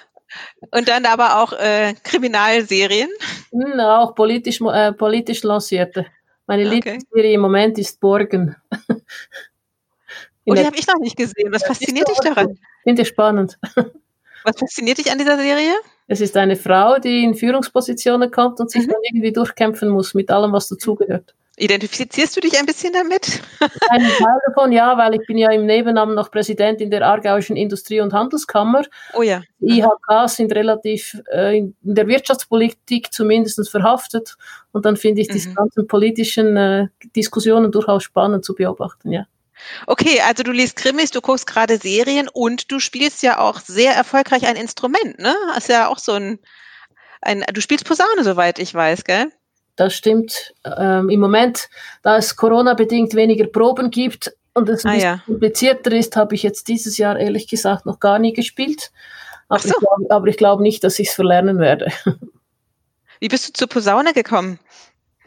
[0.70, 3.08] und dann aber auch äh, Kriminalserien?
[3.50, 6.06] Hm, auch politisch, äh, politisch lancierte.
[6.46, 6.74] Meine okay.
[6.74, 8.56] Lieblingsserie im Moment ist Borgen.
[10.44, 11.52] oh, die habe ich noch nicht gesehen.
[11.52, 12.58] Was fasziniert dich daran?
[12.82, 13.58] Finde ich spannend.
[14.44, 15.72] Was fasziniert dich an dieser Serie?
[16.08, 18.90] Es ist eine Frau, die in Führungspositionen kommt und sich mhm.
[18.90, 21.34] dann irgendwie durchkämpfen muss mit allem, was dazugehört.
[21.62, 23.40] Identifizierst du dich ein bisschen damit?
[23.90, 28.00] Ein Teil davon, ja, weil ich bin ja im Nebennamen noch Präsidentin der Aargauischen Industrie-
[28.00, 28.82] und Handelskammer.
[29.14, 29.42] Oh ja.
[29.60, 34.36] IHK sind relativ äh, in der Wirtschaftspolitik zumindest verhaftet
[34.72, 35.32] und dann finde ich mhm.
[35.34, 39.26] diese ganzen politischen äh, Diskussionen durchaus spannend zu beobachten, ja.
[39.86, 43.94] Okay, also du liest Krimis, du guckst gerade Serien und du spielst ja auch sehr
[43.94, 45.32] erfolgreich ein Instrument, ne?
[45.52, 46.40] Hast ja auch so ein,
[47.20, 49.30] ein du spielst Posaune, soweit ich weiß, gell?
[49.76, 50.54] Das stimmt.
[50.64, 51.68] Ähm, Im Moment,
[52.02, 55.22] da es Corona-bedingt weniger Proben gibt und es ein ah, bisschen ja.
[55.26, 58.92] komplizierter ist, habe ich jetzt dieses Jahr ehrlich gesagt noch gar nie gespielt.
[59.48, 59.68] Aber so.
[59.68, 61.90] ich glaube glaub nicht, dass ich es verlernen werde.
[63.20, 64.58] Wie bist du zur Posaune gekommen?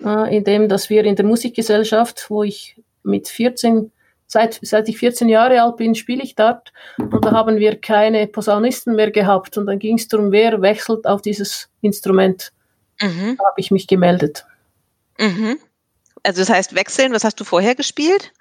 [0.03, 3.91] Äh, indem, dass wir in der Musikgesellschaft, wo ich mit 14
[4.27, 8.25] Seit, seit ich 14 Jahre alt bin, spiele ich dort und da haben wir keine
[8.25, 12.51] Posaunisten mehr gehabt und dann ging es darum, wer wechselt auf dieses Instrument.
[13.01, 13.37] Mhm.
[13.39, 14.45] habe ich mich gemeldet.
[15.19, 15.57] Mhm.
[16.23, 18.31] Also das heißt wechseln, was hast du vorher gespielt?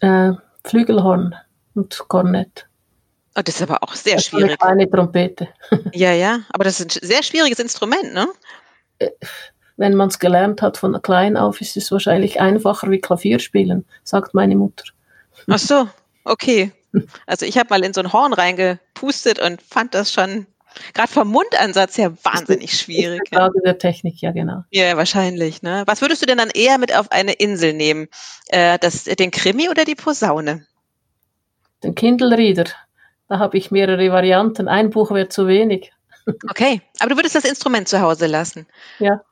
[0.00, 0.32] Äh,
[0.64, 1.34] Flügelhorn
[1.74, 2.66] und Kornett.
[3.36, 4.52] Oh, das ist aber auch sehr das schwierig.
[4.52, 5.48] Ist eine kleine Trompete.
[5.92, 8.28] Ja, ja, aber das ist ein sehr schwieriges Instrument, ne?
[8.98, 9.10] Äh,
[9.76, 13.86] wenn man es gelernt hat von klein auf, ist es wahrscheinlich einfacher wie Klavier spielen,
[14.04, 14.84] sagt meine Mutter.
[15.48, 15.88] Ach so,
[16.24, 16.72] okay.
[17.26, 20.48] Also ich habe mal in so ein Horn reingepustet und fand das schon
[20.94, 23.20] Gerade vom Mundansatz her wahnsinnig schwierig.
[23.30, 23.38] Ja.
[23.38, 24.64] Frage der Technik, ja genau.
[24.70, 25.62] Ja, wahrscheinlich.
[25.62, 25.82] Ne?
[25.86, 28.08] Was würdest du denn dann eher mit auf eine Insel nehmen?
[28.48, 30.66] Äh, das, den Krimi oder die Posaune?
[31.82, 32.64] Den Kindle Reader.
[33.28, 34.68] Da habe ich mehrere Varianten.
[34.68, 35.92] Ein Buch wäre zu wenig.
[36.48, 38.66] Okay, aber du würdest das Instrument zu Hause lassen?
[38.98, 39.22] Ja.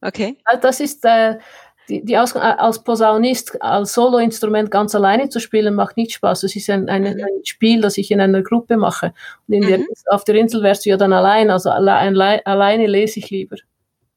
[0.00, 0.38] Okay.
[0.60, 1.38] Das ist, äh,
[1.88, 6.42] die, die Aus, äh, als Posaunist, als Soloinstrument ganz alleine zu spielen, macht nicht Spaß.
[6.42, 7.08] Es ist ein, ein, mhm.
[7.08, 9.12] ein, Spiel, das ich in einer Gruppe mache.
[9.46, 9.68] Und in mhm.
[9.68, 13.56] der, auf der Insel wärst du ja dann allein, also allein, alleine lese ich lieber.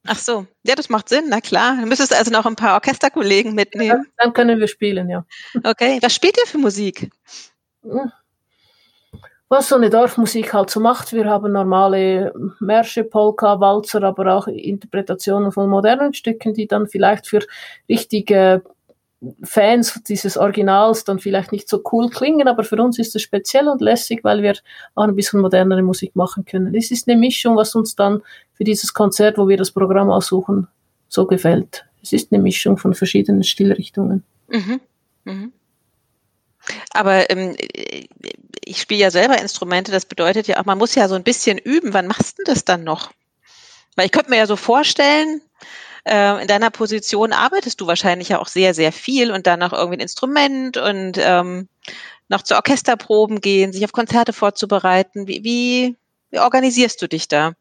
[0.07, 1.77] Ach so, ja, das macht Sinn, na klar.
[1.79, 4.03] Du müsstest also noch ein paar Orchesterkollegen mitnehmen.
[4.05, 5.25] Ja, dann können wir spielen, ja.
[5.63, 7.11] Okay, was spielt ihr für Musik?
[7.83, 8.11] Hm.
[9.49, 11.11] Was so eine Dorfmusik halt so macht.
[11.11, 17.27] Wir haben normale Märsche, Polka, Walzer, aber auch Interpretationen von modernen Stücken, die dann vielleicht
[17.27, 17.39] für
[17.89, 18.61] richtige
[19.43, 23.67] Fans dieses Originals dann vielleicht nicht so cool klingen, aber für uns ist es speziell
[23.67, 24.53] und lässig, weil wir
[24.95, 26.73] auch ein bisschen modernere Musik machen können.
[26.73, 28.21] Es ist eine Mischung, was uns dann
[28.53, 30.67] für dieses Konzert, wo wir das Programm aussuchen,
[31.09, 31.85] so gefällt.
[32.01, 34.23] Es ist eine Mischung von verschiedenen Stilrichtungen.
[34.47, 34.79] Mhm.
[35.25, 35.53] Mhm.
[36.91, 37.55] Aber ähm,
[38.65, 41.57] ich spiele ja selber Instrumente, das bedeutet ja auch, man muss ja so ein bisschen
[41.57, 41.93] üben.
[41.93, 43.11] Wann machst du das dann noch?
[43.95, 45.41] Weil ich könnte mir ja so vorstellen,
[46.05, 49.73] äh, in deiner Position arbeitest du wahrscheinlich ja auch sehr, sehr viel und dann noch
[49.73, 51.67] irgendwie ein Instrument und ähm,
[52.29, 55.27] noch zu Orchesterproben gehen, sich auf Konzerte vorzubereiten.
[55.27, 55.95] Wie, wie,
[56.31, 57.53] wie organisierst du dich da?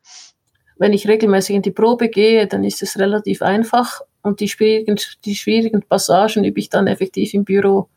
[0.76, 4.96] Wenn ich regelmäßig in die Probe gehe, dann ist es relativ einfach und die schwierigen,
[5.24, 7.88] die schwierigen Passagen übe ich dann effektiv im Büro.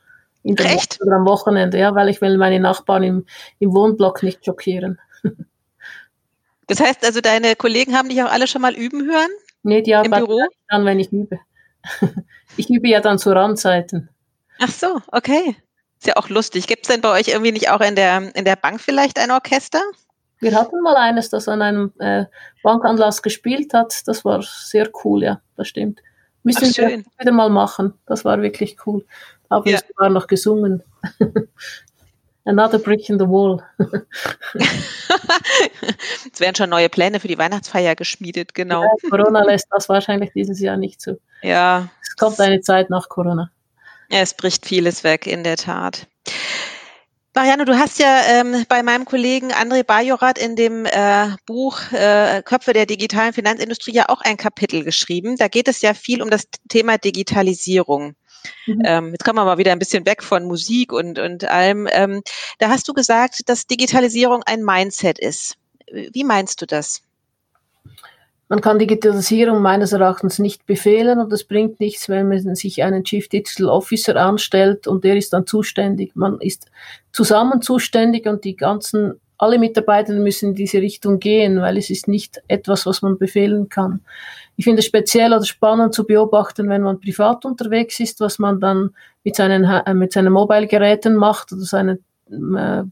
[0.44, 1.00] In der Echt?
[1.00, 3.26] Woche oder am Wochenende, ja, weil ich will meine Nachbarn im,
[3.60, 5.00] im Wohnblock nicht schockieren.
[6.68, 9.30] Das heißt also, deine Kollegen haben dich auch alle schon mal üben hören?
[9.62, 10.38] Nee, die arbeiten
[10.70, 11.38] dann, wenn ich übe.
[12.56, 14.08] ich übe ja dann zu Randzeiten.
[14.58, 15.58] Ach so, okay.
[16.00, 16.68] Ist ja auch lustig.
[16.68, 19.32] Gibt es denn bei euch irgendwie nicht auch in der, in der Bank vielleicht ein
[19.32, 19.82] Orchester?
[20.40, 22.26] Wir hatten mal eines, das an einem äh,
[22.64, 24.08] Bankanlass gespielt hat.
[24.08, 26.00] Das war sehr cool, ja, das stimmt.
[26.44, 27.94] Müssen Ach, wir wieder mal machen.
[28.08, 29.06] Das war wirklich cool.
[29.52, 29.78] Aber ja.
[29.78, 30.82] es war noch gesungen.
[32.46, 33.62] Another brick in the wall.
[36.34, 38.82] es werden schon neue Pläne für die Weihnachtsfeier geschmiedet, genau.
[38.82, 41.20] Ja, Corona lässt das wahrscheinlich dieses Jahr nicht zu.
[41.44, 41.90] Ja.
[42.02, 43.52] Es kommt eine Zeit nach Corona.
[44.10, 46.08] Ja, es bricht vieles weg, in der Tat.
[47.36, 52.42] Marianne, du hast ja ähm, bei meinem Kollegen André Bajorat in dem äh, Buch äh,
[52.44, 55.36] Köpfe der digitalen Finanzindustrie ja auch ein Kapitel geschrieben.
[55.38, 58.16] Da geht es ja viel um das Thema Digitalisierung.
[58.66, 58.82] Mhm.
[58.86, 61.88] Ähm, jetzt kommen wir mal wieder ein bisschen weg von Musik und, und allem.
[61.92, 62.22] Ähm,
[62.60, 65.56] da hast du gesagt, dass Digitalisierung ein Mindset ist.
[65.92, 67.02] Wie meinst du das?
[68.52, 73.06] Man kann Digitalisierung meines Erachtens nicht befehlen und es bringt nichts, wenn man sich einen
[73.06, 76.18] Chief Digital Officer anstellt und der ist dann zuständig.
[76.18, 76.70] Man ist
[77.14, 82.08] zusammen zuständig und die ganzen, alle Mitarbeiter müssen in diese Richtung gehen, weil es ist
[82.08, 84.02] nicht etwas, was man befehlen kann.
[84.56, 88.60] Ich finde es speziell oder spannend zu beobachten, wenn man privat unterwegs ist, was man
[88.60, 88.92] dann
[89.24, 92.84] mit seinen, äh, mit seinen Mobile-Geräten macht oder seinen äh,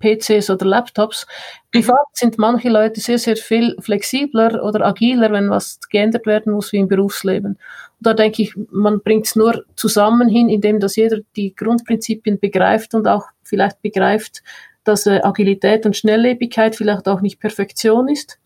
[0.00, 1.28] PCs oder Laptops.
[1.70, 6.72] Privat sind manche Leute sehr, sehr viel flexibler oder agiler, wenn was geändert werden muss
[6.72, 7.52] wie im Berufsleben.
[7.52, 7.58] Und
[8.00, 12.94] da denke ich, man bringt es nur zusammen hin, indem dass jeder die Grundprinzipien begreift
[12.94, 14.42] und auch vielleicht begreift,
[14.84, 18.38] dass äh, Agilität und Schnelllebigkeit vielleicht auch nicht Perfektion ist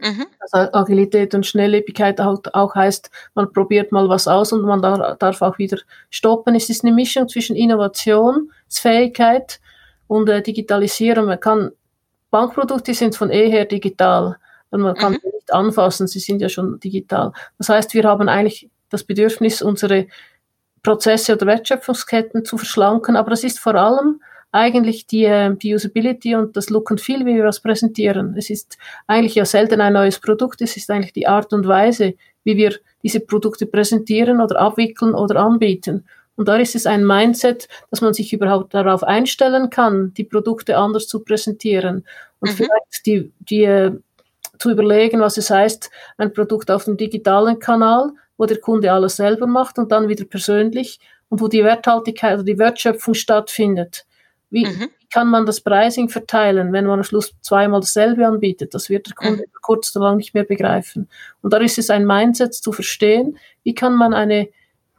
[0.00, 0.26] Mhm.
[0.38, 5.42] Also Agilität und Schnelllebigkeit auch, auch heißt, man probiert mal was aus und man darf
[5.42, 6.54] auch wieder stoppen.
[6.54, 9.60] Es ist eine Mischung zwischen Innovationsfähigkeit
[10.06, 11.26] und äh, Digitalisierung.
[11.26, 11.72] Man kann,
[12.30, 14.36] Bankprodukte sind von eher digital.
[14.70, 15.18] Und man kann mhm.
[15.22, 17.32] sie nicht anfassen, sie sind ja schon digital.
[17.56, 20.06] Das heißt, wir haben eigentlich das Bedürfnis, unsere
[20.82, 24.20] Prozesse oder Wertschöpfungsketten zu verschlanken, aber das ist vor allem
[24.52, 28.34] eigentlich die, äh, die Usability und das Look and Feel, wie wir das präsentieren.
[28.36, 32.14] Es ist eigentlich ja selten ein neues Produkt, es ist eigentlich die Art und Weise,
[32.44, 36.04] wie wir diese Produkte präsentieren oder abwickeln oder anbieten.
[36.36, 40.76] Und da ist es ein Mindset, dass man sich überhaupt darauf einstellen kann, die Produkte
[40.76, 42.06] anders zu präsentieren
[42.38, 42.54] und mhm.
[42.54, 43.92] vielleicht die, die äh,
[44.58, 49.16] zu überlegen, was es heißt, ein Produkt auf dem digitalen Kanal, wo der Kunde alles
[49.16, 54.06] selber macht und dann wieder persönlich und wo die Werthaltigkeit oder die Wertschöpfung stattfindet.
[54.50, 54.88] Wie mhm.
[55.12, 58.74] kann man das Pricing verteilen, wenn man am Schluss zweimal dasselbe anbietet?
[58.74, 59.52] Das wird der Kunde mhm.
[59.62, 61.08] kurz oder lang nicht mehr begreifen.
[61.42, 64.48] Und da ist es ein Mindset zu verstehen, wie kann man eine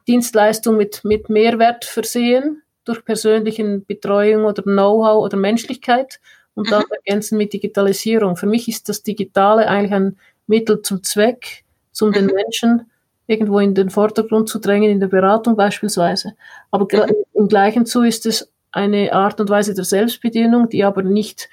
[0.07, 6.19] Dienstleistung mit, mit Mehrwert versehen durch persönlichen Betreuung oder Know-how oder Menschlichkeit
[6.55, 6.95] und dann mhm.
[7.05, 8.35] ergänzen mit Digitalisierung.
[8.35, 11.63] Für mich ist das Digitale eigentlich ein Mittel zum Zweck,
[12.01, 12.33] um den mhm.
[12.33, 12.91] Menschen
[13.27, 16.33] irgendwo in den Vordergrund zu drängen, in der Beratung beispielsweise.
[16.71, 17.13] Aber mhm.
[17.33, 21.49] im gleichen zu ist es eine Art und Weise der Selbstbedienung, die aber nicht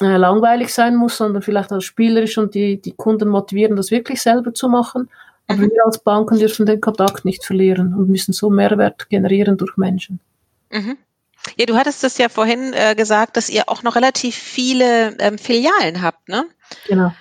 [0.00, 4.20] äh, langweilig sein muss, sondern vielleicht auch spielerisch und die, die Kunden motivieren, das wirklich
[4.20, 5.08] selber zu machen.
[5.46, 5.70] Aber mhm.
[5.70, 10.20] wir als Banken dürfen den Kontakt nicht verlieren und müssen so Mehrwert generieren durch Menschen.
[10.70, 10.96] Mhm.
[11.56, 15.36] Ja, du hattest es ja vorhin äh, gesagt, dass ihr auch noch relativ viele ähm,
[15.36, 16.46] Filialen habt, ne?
[16.88, 17.12] Genau.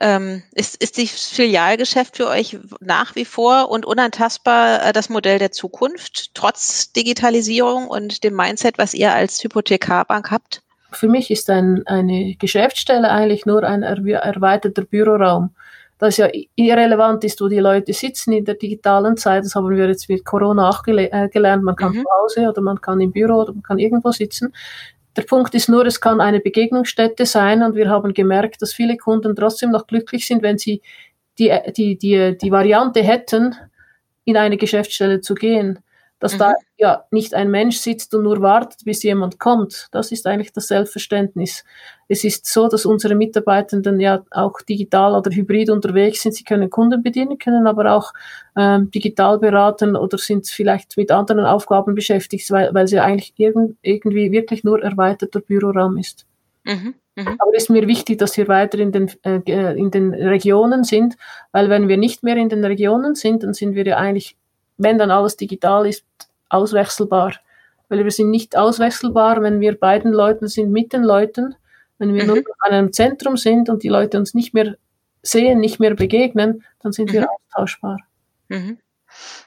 [0.00, 5.38] Ähm, ist, ist das Filialgeschäft für euch nach wie vor und unantastbar äh, das Modell
[5.38, 10.62] der Zukunft, trotz Digitalisierung und dem Mindset, was ihr als Hypothekarbank habt?
[10.92, 15.50] Für mich ist ein, eine Geschäftsstelle eigentlich nur ein erweiterter Büroraum.
[15.98, 19.44] Das ja irrelevant ist, wo die Leute sitzen in der digitalen Zeit.
[19.44, 21.62] Das haben wir jetzt mit Corona auch äh, gelernt.
[21.62, 22.02] Man kann mhm.
[22.02, 24.52] zu Hause oder man kann im Büro oder man kann irgendwo sitzen.
[25.16, 28.96] Der Punkt ist nur, es kann eine Begegnungsstätte sein und wir haben gemerkt, dass viele
[28.96, 30.80] Kunden trotzdem noch glücklich sind, wenn sie
[31.38, 33.54] die, die, die, die Variante hätten,
[34.24, 35.80] in eine Geschäftsstelle zu gehen
[36.22, 36.38] dass mhm.
[36.38, 39.88] da ja nicht ein Mensch sitzt und nur wartet, bis jemand kommt.
[39.90, 41.64] Das ist eigentlich das Selbstverständnis.
[42.12, 46.34] Es ist so, dass unsere Mitarbeitenden ja auch digital oder hybrid unterwegs sind.
[46.34, 48.12] Sie können Kunden bedienen, können aber auch
[48.56, 53.76] ähm, digital beraten oder sind vielleicht mit anderen Aufgaben beschäftigt, weil, weil sie eigentlich irgend,
[53.82, 56.26] irgendwie wirklich nur erweiterter Büroraum ist.
[56.64, 56.94] Mhm.
[57.16, 57.28] Mhm.
[57.28, 61.16] Aber es ist mir wichtig, dass wir weiter in den, äh, in den Regionen sind,
[61.52, 64.36] weil wenn wir nicht mehr in den Regionen sind, dann sind wir ja eigentlich
[64.82, 66.04] wenn dann alles digital ist,
[66.48, 67.34] auswechselbar.
[67.88, 71.54] Weil wir sind nicht auswechselbar, wenn wir beiden Leuten sind mit den Leuten.
[72.02, 72.28] Wenn wir mhm.
[72.30, 74.74] nur an einem Zentrum sind und die Leute uns nicht mehr
[75.22, 77.12] sehen, nicht mehr begegnen, dann sind mhm.
[77.12, 77.98] wir austauschbar.
[78.48, 78.78] Mhm.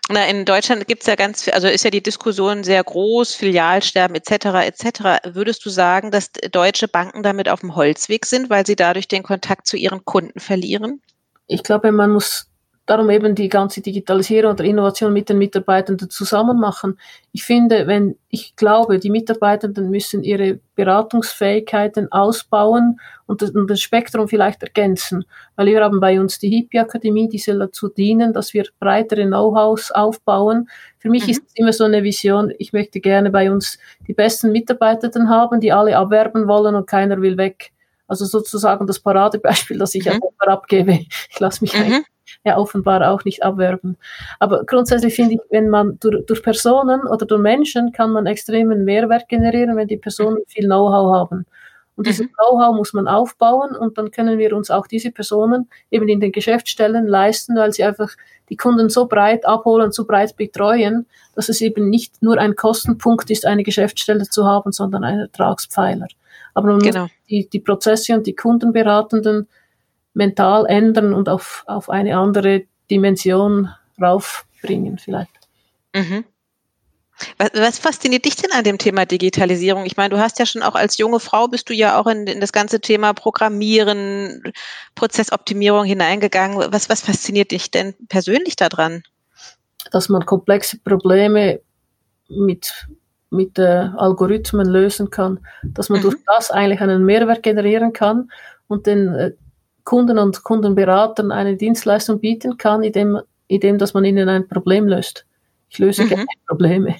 [0.07, 4.15] Na, in Deutschland gibt es ja ganz also ist ja die Diskussion sehr groß, Filialsterben
[4.15, 4.31] etc.
[4.67, 5.35] etc.
[5.35, 9.23] Würdest du sagen, dass deutsche Banken damit auf dem Holzweg sind, weil sie dadurch den
[9.23, 11.01] Kontakt zu ihren Kunden verlieren?
[11.47, 12.47] Ich glaube, man muss
[12.85, 16.99] darum eben die ganze Digitalisierung oder Innovation mit den Mitarbeitenden zusammen machen.
[17.31, 23.81] Ich finde, wenn, ich glaube, die Mitarbeitenden müssen ihre Beratungsfähigkeiten ausbauen und das, und das
[23.81, 25.25] Spektrum vielleicht ergänzen.
[25.55, 29.91] Weil wir haben bei uns die Hippie-Akademie, die soll dazu dienen, dass wir breitere Know-hows
[29.91, 30.69] aufbauen.
[30.99, 31.29] Für mich mhm.
[31.31, 35.59] ist es immer so eine Vision, ich möchte gerne bei uns die besten Mitarbeitenden haben,
[35.59, 37.71] die alle abwerben wollen und keiner will weg.
[38.07, 40.21] Also sozusagen das Paradebeispiel, das ich mhm.
[40.45, 40.99] abgebe.
[41.31, 42.05] Ich lasse mich mhm
[42.43, 43.97] ja offenbar auch nicht abwerben.
[44.39, 48.85] Aber grundsätzlich finde ich, wenn man durch, durch Personen oder durch Menschen kann man extremen
[48.85, 50.47] Mehrwert generieren, wenn die Personen mhm.
[50.47, 51.45] viel Know-how haben.
[51.95, 52.33] Und dieses mhm.
[52.33, 56.31] Know-how muss man aufbauen und dann können wir uns auch diese Personen eben in den
[56.31, 58.11] Geschäftsstellen leisten, weil sie einfach
[58.49, 63.29] die Kunden so breit abholen, so breit betreuen, dass es eben nicht nur ein Kostenpunkt
[63.31, 66.07] ist, eine Geschäftsstelle zu haben, sondern ein Ertragspfeiler.
[66.53, 67.03] Aber man genau.
[67.03, 69.47] muss die, die Prozesse und die Kundenberatenden
[70.15, 73.69] mental ändern und auf, auf eine andere Dimension
[74.01, 75.31] raufbringen vielleicht.
[75.93, 76.25] Mhm.
[77.37, 79.85] Was, was, fasziniert dich denn an dem Thema Digitalisierung?
[79.85, 82.27] Ich meine, du hast ja schon auch als junge Frau bist du ja auch in,
[82.27, 84.43] in das ganze Thema Programmieren,
[84.95, 86.73] Prozessoptimierung hineingegangen.
[86.73, 89.03] Was, was fasziniert dich denn persönlich daran?
[89.91, 91.61] Dass man komplexe Probleme
[92.27, 92.87] mit,
[93.29, 96.03] mit äh, Algorithmen lösen kann, dass man mhm.
[96.03, 98.29] durch das eigentlich einen Mehrwert generieren kann
[98.67, 99.31] und den, äh,
[99.85, 105.25] Kunden und Kundenberatern eine Dienstleistung bieten kann, indem, indem dass man ihnen ein Problem löst.
[105.69, 106.09] Ich löse mhm.
[106.09, 106.95] gerne Probleme.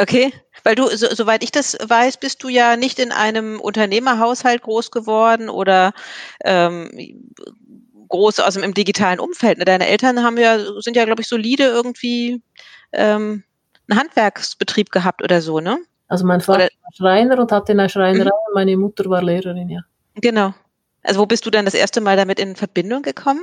[0.00, 0.32] Okay,
[0.64, 4.90] weil du, so, soweit ich das weiß, bist du ja nicht in einem Unternehmerhaushalt groß
[4.90, 5.92] geworden oder
[6.42, 6.90] ähm,
[8.08, 9.58] groß aus dem im digitalen Umfeld.
[9.58, 9.64] Ne?
[9.66, 12.42] Deine Eltern haben ja, sind ja, glaube ich, solide irgendwie
[12.92, 13.44] ähm,
[13.88, 15.78] einen Handwerksbetrieb gehabt oder so, ne?
[16.08, 18.54] Also mein Vater oder, war Schreiner und hatte eine Schreinerei, mhm.
[18.54, 19.80] meine Mutter war Lehrerin, ja.
[20.14, 20.54] Genau.
[21.08, 23.40] Also wo bist du dann das erste Mal damit in Verbindung gekommen?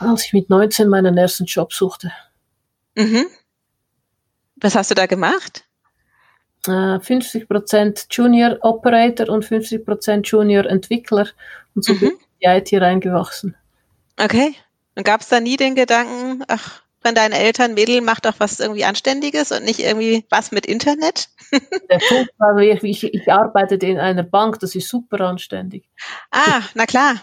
[0.00, 2.10] Als ich mit 19 meinen ersten Job suchte.
[2.96, 3.26] Mhm.
[4.56, 5.64] Was hast du da gemacht?
[6.64, 11.28] 50% äh, Junior Operator und 50% Junior Entwickler
[11.76, 12.00] und so mhm.
[12.00, 13.54] bin ich in die IT reingewachsen.
[14.18, 14.56] Okay.
[14.96, 18.60] Und gab es da nie den Gedanken, ach, wenn deine Eltern Mädel macht doch was
[18.60, 21.28] irgendwie Anständiges und nicht irgendwie was mit Internet?
[21.52, 25.84] Der Punkt war, ich, ich, ich arbeitete in einer Bank, das ist super anständig.
[26.30, 27.20] Ah, na klar.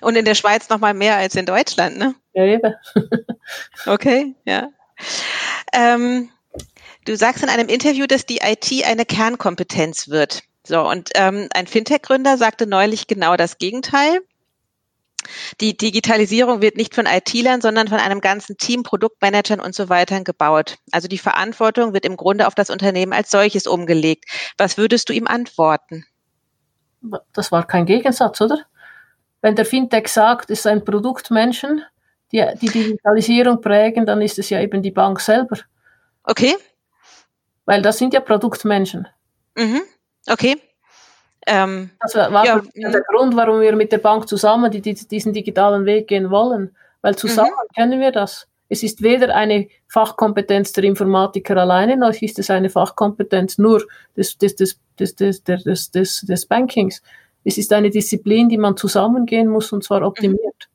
[0.00, 2.14] Und in der Schweiz noch mal mehr als in Deutschland, ne?
[2.32, 2.74] Ja, eben.
[3.86, 4.68] Okay, ja.
[5.72, 6.30] Ähm,
[7.04, 10.44] du sagst in einem Interview, dass die IT eine Kernkompetenz wird.
[10.64, 14.20] So, und ähm, ein Fintech-Gründer sagte neulich genau das Gegenteil.
[15.60, 20.22] Die Digitalisierung wird nicht von IT-Lern, sondern von einem ganzen Team, Produktmanagern und so weiter
[20.22, 20.78] gebaut.
[20.90, 24.24] Also die Verantwortung wird im Grunde auf das Unternehmen als solches umgelegt.
[24.58, 26.04] Was würdest du ihm antworten?
[27.32, 28.66] Das war kein Gegensatz, oder?
[29.40, 31.82] Wenn der Fintech sagt, es ein Produktmenschen,
[32.30, 35.58] die die Digitalisierung prägen, dann ist es ja eben die Bank selber.
[36.24, 36.56] Okay.
[37.64, 39.08] Weil das sind ja Produktmenschen.
[39.56, 39.82] Mhm.
[40.28, 40.56] Okay.
[41.46, 45.32] Ähm, das war ja, der Grund, warum wir mit der Bank zusammen die, die, diesen
[45.32, 46.74] digitalen Weg gehen wollen.
[47.00, 47.74] Weil zusammen mhm.
[47.74, 48.46] können wir das.
[48.68, 53.84] Es ist weder eine Fachkompetenz der Informatiker alleine, noch ist es eine Fachkompetenz nur
[54.16, 57.02] des, des, des, des, des, des, des, des Bankings.
[57.44, 60.06] Es ist eine Disziplin, die man zusammengehen muss und zwar mhm.
[60.06, 60.68] optimiert.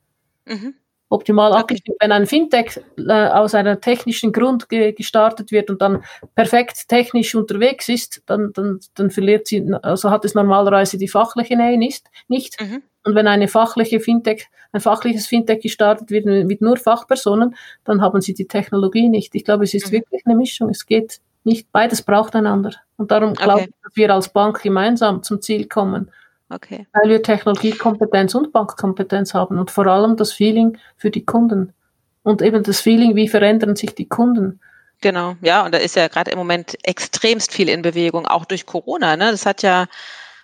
[0.45, 0.75] Mhm
[1.09, 1.97] optimal abgestimmt.
[1.99, 6.03] Wenn ein Fintech äh, aus einer technischen Grund ge gestartet wird und dann
[6.35, 11.55] perfekt technisch unterwegs ist, dann, dann, dann verliert sie, also hat es normalerweise die fachliche
[11.55, 12.07] Nähe nicht.
[12.27, 12.59] nicht.
[12.61, 12.83] Mhm.
[13.03, 17.55] Und wenn eine fachliche Fintech, ein fachliches Fintech gestartet wird mit nur Fachpersonen,
[17.85, 19.33] dann haben sie die Technologie nicht.
[19.33, 19.97] Ich glaube, es ist mhm.
[19.97, 20.69] wirklich eine Mischung.
[20.69, 22.73] Es geht nicht, beides braucht einander.
[22.97, 23.43] Und darum okay.
[23.43, 26.11] glaube ich, dass wir als Bank gemeinsam zum Ziel kommen.
[26.49, 26.87] Okay.
[26.93, 31.73] Weil wir Technologiekompetenz und Bankkompetenz haben und vor allem das Feeling für die Kunden.
[32.23, 34.59] Und eben das Feeling, wie verändern sich die Kunden.
[35.01, 38.65] Genau, ja, und da ist ja gerade im Moment extremst viel in Bewegung, auch durch
[38.65, 39.15] Corona.
[39.15, 39.31] Ne?
[39.31, 39.87] Das hat ja,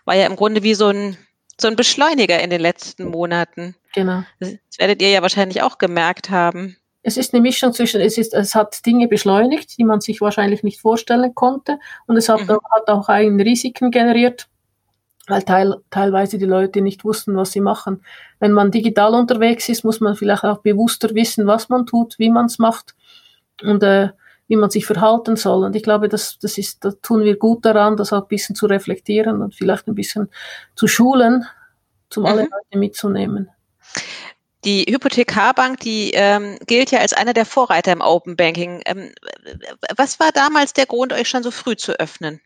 [0.06, 1.18] war ja im Grunde wie so ein,
[1.60, 3.76] so ein Beschleuniger in den letzten Monaten.
[3.96, 4.24] Genau.
[4.40, 6.78] Das werdet ihr ja wahrscheinlich auch gemerkt haben.
[7.02, 10.64] Es ist eine Mischung zwischen, es ist, es hat Dinge beschleunigt, die man sich wahrscheinlich
[10.64, 12.52] nicht vorstellen konnte, und es hat, mhm.
[12.52, 14.48] auch, hat auch einen Risiken generiert,
[15.28, 18.04] weil teil, teilweise die Leute nicht wussten, was sie machen.
[18.40, 22.30] Wenn man digital unterwegs ist, muss man vielleicht auch bewusster wissen, was man tut, wie
[22.30, 22.96] man es macht
[23.62, 24.10] und äh,
[24.48, 25.64] wie man sich verhalten soll.
[25.64, 28.56] Und ich glaube, das, das ist, da tun wir gut daran, das auch ein bisschen
[28.56, 30.30] zu reflektieren und vielleicht ein bisschen
[30.76, 31.46] zu schulen,
[32.16, 32.28] um mhm.
[32.28, 33.50] alle Leute mitzunehmen.
[34.66, 38.82] Die Hypothekarbank, die ähm, gilt ja als einer der Vorreiter im Open Banking.
[38.86, 39.12] Ähm,
[39.96, 42.42] was war damals der Grund, euch schon so früh zu öffnen?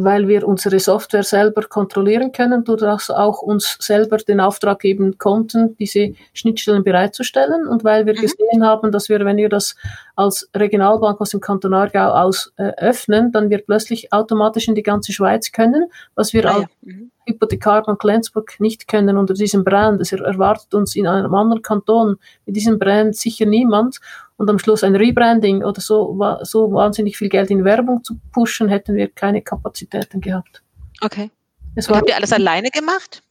[0.00, 5.76] Weil wir unsere Software selber kontrollieren können, durch auch uns selber den Auftrag geben konnten,
[5.76, 8.20] diese Schnittstellen bereitzustellen und weil wir mhm.
[8.20, 9.74] gesehen haben, dass wir, wenn wir das
[10.14, 14.84] als Regionalbank aus dem Kanton Aargau aus äh, öffnen, dann wir plötzlich automatisch in die
[14.84, 16.66] ganze Schweiz können, was wir ah, ja.
[16.82, 17.10] Mhm.
[17.26, 20.00] Hypothekarbank Lenzburg nicht können unter diesem Brand.
[20.00, 24.00] Es erwartet uns in einem anderen Kanton mit diesem Brand sicher niemand.
[24.38, 28.68] Und am Schluss ein Rebranding oder so, so wahnsinnig viel Geld in Werbung zu pushen,
[28.68, 30.62] hätten wir keine Kapazitäten gehabt.
[31.02, 31.30] Okay.
[31.74, 33.22] Es habt ihr alles alleine gemacht?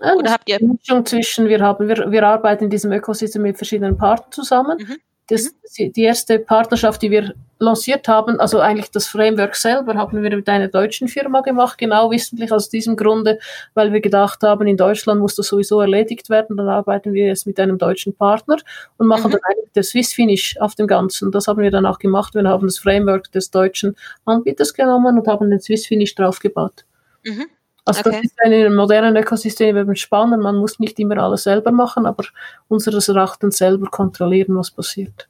[0.00, 3.96] Oder habt ihr Mischung zwischen, wir haben, wir, wir arbeiten in diesem Ökosystem mit verschiedenen
[3.96, 4.78] Partnern zusammen.
[4.78, 4.96] Mhm.
[5.28, 5.92] Das, mhm.
[5.92, 10.48] Die erste Partnerschaft, die wir lanciert haben, also eigentlich das Framework selber, haben wir mit
[10.48, 13.38] einer deutschen Firma gemacht, genau wissentlich aus diesem Grunde,
[13.74, 17.46] weil wir gedacht haben, in Deutschland muss das sowieso erledigt werden, dann arbeiten wir jetzt
[17.46, 18.56] mit einem deutschen Partner
[18.96, 19.32] und machen mhm.
[19.32, 21.30] dann eigentlich das Swiss Finish auf dem Ganzen.
[21.30, 22.34] Das haben wir dann auch gemacht.
[22.34, 26.84] Wir haben das Framework des deutschen Anbieters genommen und haben den Swiss Finish draufgebaut.
[27.24, 27.46] Mhm.
[27.88, 28.10] Also okay.
[28.10, 30.42] das ist in einem modernen Ökosystem eben spannend.
[30.42, 32.24] Man muss nicht immer alles selber machen, aber
[32.68, 35.26] unseres Erachtens selber kontrollieren, was passiert.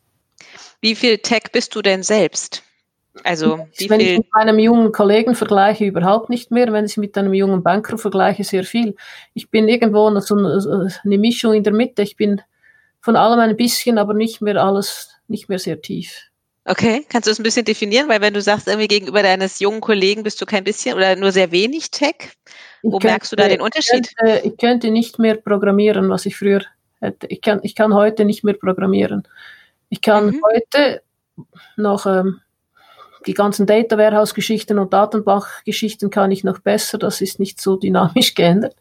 [0.80, 2.64] Wie viel Tech bist du denn selbst?
[3.22, 4.10] Also wie wenn viel?
[4.10, 6.72] ich mit einem jungen Kollegen vergleiche, überhaupt nicht mehr.
[6.72, 8.96] Wenn ich mit einem jungen Banker vergleiche, sehr viel.
[9.34, 12.02] Ich bin irgendwo so eine Mischung in der Mitte.
[12.02, 12.40] Ich bin
[13.00, 16.27] von allem ein bisschen, aber nicht mehr alles, nicht mehr sehr tief.
[16.68, 18.08] Okay, kannst du das ein bisschen definieren?
[18.08, 21.32] Weil wenn du sagst, irgendwie gegenüber deines jungen Kollegen bist du kein bisschen oder nur
[21.32, 22.32] sehr wenig Tech,
[22.82, 24.08] wo könnte, merkst du da den Unterschied?
[24.08, 26.62] Ich könnte, ich könnte, nicht mehr programmieren, was ich früher
[27.00, 27.26] hätte.
[27.28, 29.26] Ich kann, ich kann heute nicht mehr programmieren.
[29.88, 30.42] Ich kann mhm.
[30.44, 31.02] heute
[31.76, 32.40] noch ähm,
[33.26, 36.98] die ganzen Data Warehouse Geschichten und Datenbank-Geschichten kann ich noch besser.
[36.98, 38.76] Das ist nicht so dynamisch geändert.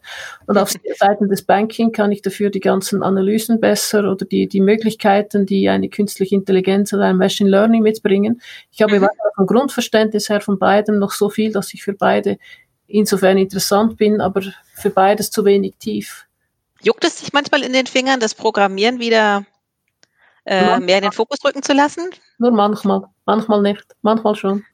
[0.46, 4.60] Und auf Seiten des Banking kann ich dafür die ganzen Analysen besser oder die, die
[4.60, 8.40] Möglichkeiten, die eine künstliche Intelligenz oder ein Machine Learning mitbringen.
[8.70, 9.08] Ich habe mhm.
[9.34, 12.38] vom Grundverständnis her von beidem noch so viel, dass ich für beide
[12.86, 14.42] insofern interessant bin, aber
[14.74, 16.26] für beides zu wenig tief.
[16.80, 19.44] Juckt es dich manchmal in den Fingern, das Programmieren wieder
[20.48, 22.08] äh, mehr in den Fokus rücken zu lassen?
[22.38, 24.64] Nur manchmal, manchmal nicht, manchmal schon.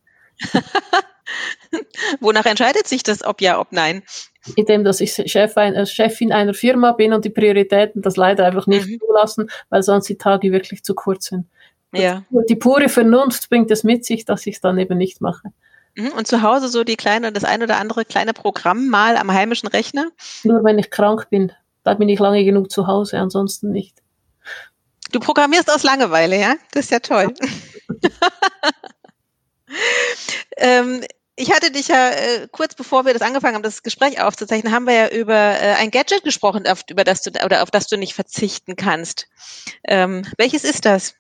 [2.21, 4.03] Wonach entscheidet sich das, ob ja, ob nein?
[4.57, 8.47] Indem, dass ich Chef ein, äh, Chefin einer Firma bin und die Prioritäten das leider
[8.47, 9.01] einfach nicht mhm.
[9.01, 11.47] zulassen, weil sonst die Tage wirklich zu kurz sind.
[11.93, 12.25] Ja.
[12.49, 15.49] Die pure Vernunft bringt es mit sich, dass ich es dann eben nicht mache.
[15.97, 16.13] Mhm.
[16.13, 19.69] Und zu Hause so die kleine, das ein oder andere kleine Programm mal am heimischen
[19.69, 20.11] Rechner?
[20.45, 21.53] Nur wenn ich krank bin.
[21.83, 24.04] Da bin ich lange genug zu Hause, ansonsten nicht.
[25.15, 26.57] Du programmierst aus Langeweile, ja?
[26.73, 27.33] Das ist ja toll.
[30.57, 31.05] ähm,
[31.37, 34.89] ich hatte dich ja äh, kurz bevor wir das angefangen haben, das Gespräch aufzuzeichnen, haben
[34.89, 37.97] wir ja über äh, ein Gadget gesprochen, auf, über das du oder auf das du
[37.97, 39.29] nicht verzichten kannst.
[39.85, 41.15] Ähm, welches ist das?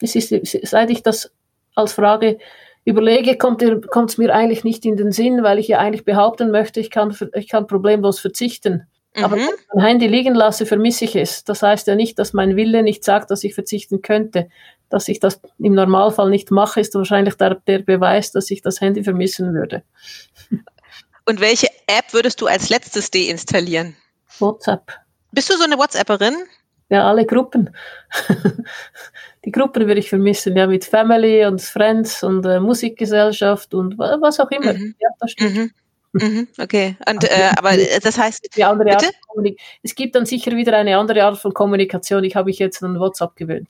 [0.00, 1.32] Es ist, seit ich das
[1.74, 2.38] als Frage
[2.84, 6.78] überlege, kommt es mir eigentlich nicht in den Sinn, weil ich ja eigentlich behaupten möchte,
[6.78, 8.86] ich kann, ich kann problemlos verzichten.
[9.22, 9.40] Aber mhm.
[9.40, 11.44] wenn ich mein Handy liegen lasse, vermisse ich es.
[11.44, 14.48] Das heißt ja nicht, dass mein Wille nicht sagt, dass ich verzichten könnte.
[14.88, 18.80] Dass ich das im Normalfall nicht mache, ist wahrscheinlich der, der Beweis, dass ich das
[18.80, 19.82] Handy vermissen würde.
[21.24, 23.96] Und welche App würdest du als letztes deinstallieren?
[24.38, 24.92] WhatsApp.
[25.32, 26.36] Bist du so eine WhatsApperin?
[26.88, 27.74] Ja, alle Gruppen.
[29.44, 34.40] Die Gruppen würde ich vermissen, ja, mit Family und Friends und äh, Musikgesellschaft und was
[34.40, 34.74] auch immer.
[34.74, 34.94] Mhm.
[34.98, 35.54] Ja, das stimmt.
[35.54, 35.70] Mhm.
[36.20, 38.48] Mhm, okay, und äh, aber das heißt,
[39.82, 42.24] es gibt dann sicher wieder eine andere Art von Kommunikation.
[42.24, 43.68] Ich habe mich jetzt an WhatsApp gewöhnt.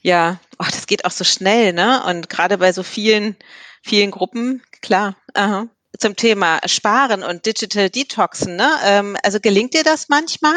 [0.00, 2.02] Ja, oh, das geht auch so schnell, ne?
[2.06, 3.36] Und gerade bei so vielen,
[3.82, 5.16] vielen Gruppen, klar.
[5.34, 5.66] Aha.
[5.98, 8.68] Zum Thema Sparen und Digital Detoxen, ne?
[8.84, 10.56] Ähm, also gelingt dir das manchmal?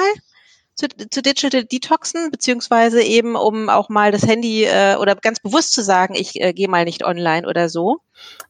[0.78, 5.74] Zu, zu Digital Detoxen, beziehungsweise eben, um auch mal das Handy äh, oder ganz bewusst
[5.74, 7.98] zu sagen, ich äh, gehe mal nicht online oder so?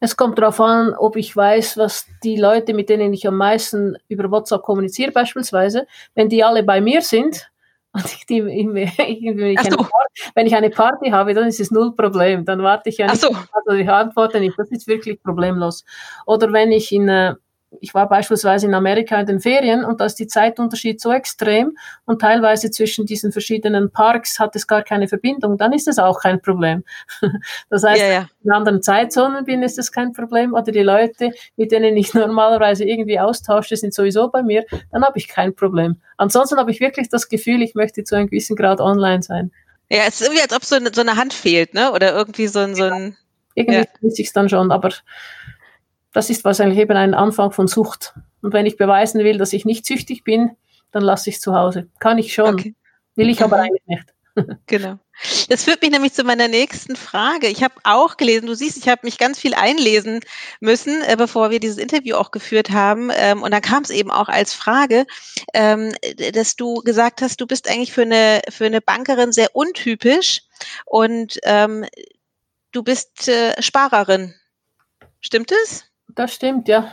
[0.02, 3.96] Es kommt darauf an, ob ich weiß, was die Leute, mit denen ich am meisten
[4.10, 7.50] über WhatsApp kommuniziere, beispielsweise, wenn die alle bei mir sind,
[7.94, 9.78] und ich die, wenn, ich so.
[9.78, 12.46] Party, wenn ich eine Party habe, dann ist es null Problem.
[12.46, 13.30] Dann warte ich ja nicht, so.
[13.30, 14.60] also ich antworte nicht.
[14.60, 15.84] Das ist wirklich problemlos.
[16.26, 17.34] Oder wenn ich in, äh,
[17.82, 21.78] ich war beispielsweise in Amerika in den Ferien und da ist die Zeitunterschied so extrem
[22.06, 26.22] und teilweise zwischen diesen verschiedenen Parks hat es gar keine Verbindung, dann ist es auch
[26.22, 26.84] kein Problem.
[27.70, 28.30] Das heißt, ja, ja.
[28.44, 32.86] in anderen Zeitzonen bin, ist es kein Problem oder die Leute, mit denen ich normalerweise
[32.86, 35.98] irgendwie austausche, sind sowieso bei mir, dann habe ich kein Problem.
[36.18, 39.52] Ansonsten habe ich wirklich das Gefühl, ich möchte zu einem gewissen Grad online sein.
[39.90, 41.92] Ja, es ist irgendwie, als ob so eine, so eine Hand fehlt, ne?
[41.92, 43.18] Oder irgendwie so ein, so ein
[43.58, 43.86] irgendwie ja.
[44.02, 44.92] ich es dann schon, aber
[46.18, 48.16] das ist wahrscheinlich eben ein Anfang von Sucht.
[48.42, 50.58] Und wenn ich beweisen will, dass ich nicht süchtig bin,
[50.90, 51.90] dann lasse ich es zu Hause.
[52.00, 52.56] Kann ich schon.
[52.56, 52.74] Okay.
[53.16, 53.64] Will ich aber mhm.
[53.64, 54.14] eigentlich nicht.
[54.68, 55.00] Genau.
[55.50, 57.48] Das führt mich nämlich zu meiner nächsten Frage.
[57.48, 60.20] Ich habe auch gelesen, du siehst, ich habe mich ganz viel einlesen
[60.60, 63.10] müssen, äh, bevor wir dieses Interview auch geführt haben.
[63.14, 65.06] Ähm, und dann kam es eben auch als Frage,
[65.56, 65.94] ähm,
[66.34, 70.42] dass du gesagt hast, du bist eigentlich für eine, für eine Bankerin sehr untypisch
[70.86, 71.86] und ähm,
[72.72, 74.36] du bist äh, Sparerin.
[75.20, 75.88] Stimmt es?
[76.18, 76.92] Das stimmt, ja.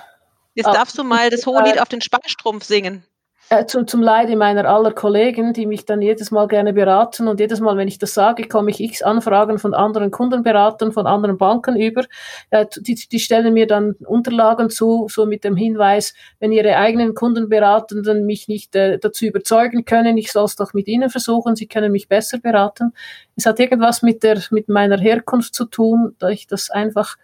[0.55, 3.05] Jetzt darfst du mal das hohe Lied auf den Sparstrumpf singen.
[3.51, 7.41] Äh, zum, zum Leide meiner aller Kollegen, die mich dann jedes Mal gerne beraten und
[7.41, 11.37] jedes Mal, wenn ich das sage, komme ich x Anfragen von anderen Kundenberatern, von anderen
[11.37, 12.05] Banken über.
[12.49, 17.14] Äh, die, die stellen mir dann Unterlagen zu, so mit dem Hinweis, wenn ihre eigenen
[17.14, 21.66] Kundenberatenden mich nicht äh, dazu überzeugen können, ich soll es doch mit ihnen versuchen, sie
[21.66, 22.95] können mich besser beraten.
[23.37, 27.16] Es hat irgendwas mit der, mit meiner Herkunft zu tun, da ich das einfach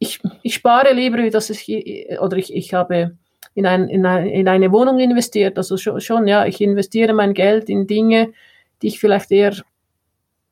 [0.00, 1.68] ich, ich spare lieber, wie dass ich,
[2.20, 3.16] oder ich, ich habe
[3.54, 5.58] in, ein, in, ein, in eine Wohnung investiert.
[5.58, 8.32] Also schon, schon, ja, ich investiere mein Geld in Dinge,
[8.80, 9.54] die ich vielleicht eher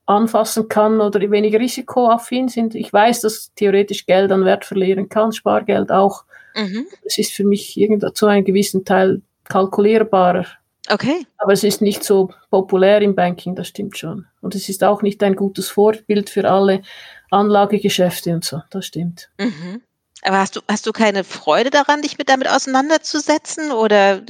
[0.05, 2.75] anfassen kann oder weniger risikoaffin sind.
[2.75, 6.25] Ich weiß, dass theoretisch Geld an Wert verlieren kann, Spargeld auch.
[6.55, 6.87] Mhm.
[7.05, 10.47] Es ist für mich irgendwo zu einem gewissen Teil kalkulierbarer.
[10.91, 11.27] Okay.
[11.39, 14.27] Aber es ist nicht so populär im Banking, das stimmt schon.
[14.43, 16.83] Und es ist auch nicht ein gutes Vorbild für alle
[17.31, 19.31] Anlagegeschäfte und so, das stimmt.
[19.39, 19.83] Mhm.
[20.23, 24.23] Aber hast du, hast du keine Freude daran, dich mit damit auseinanderzusetzen oder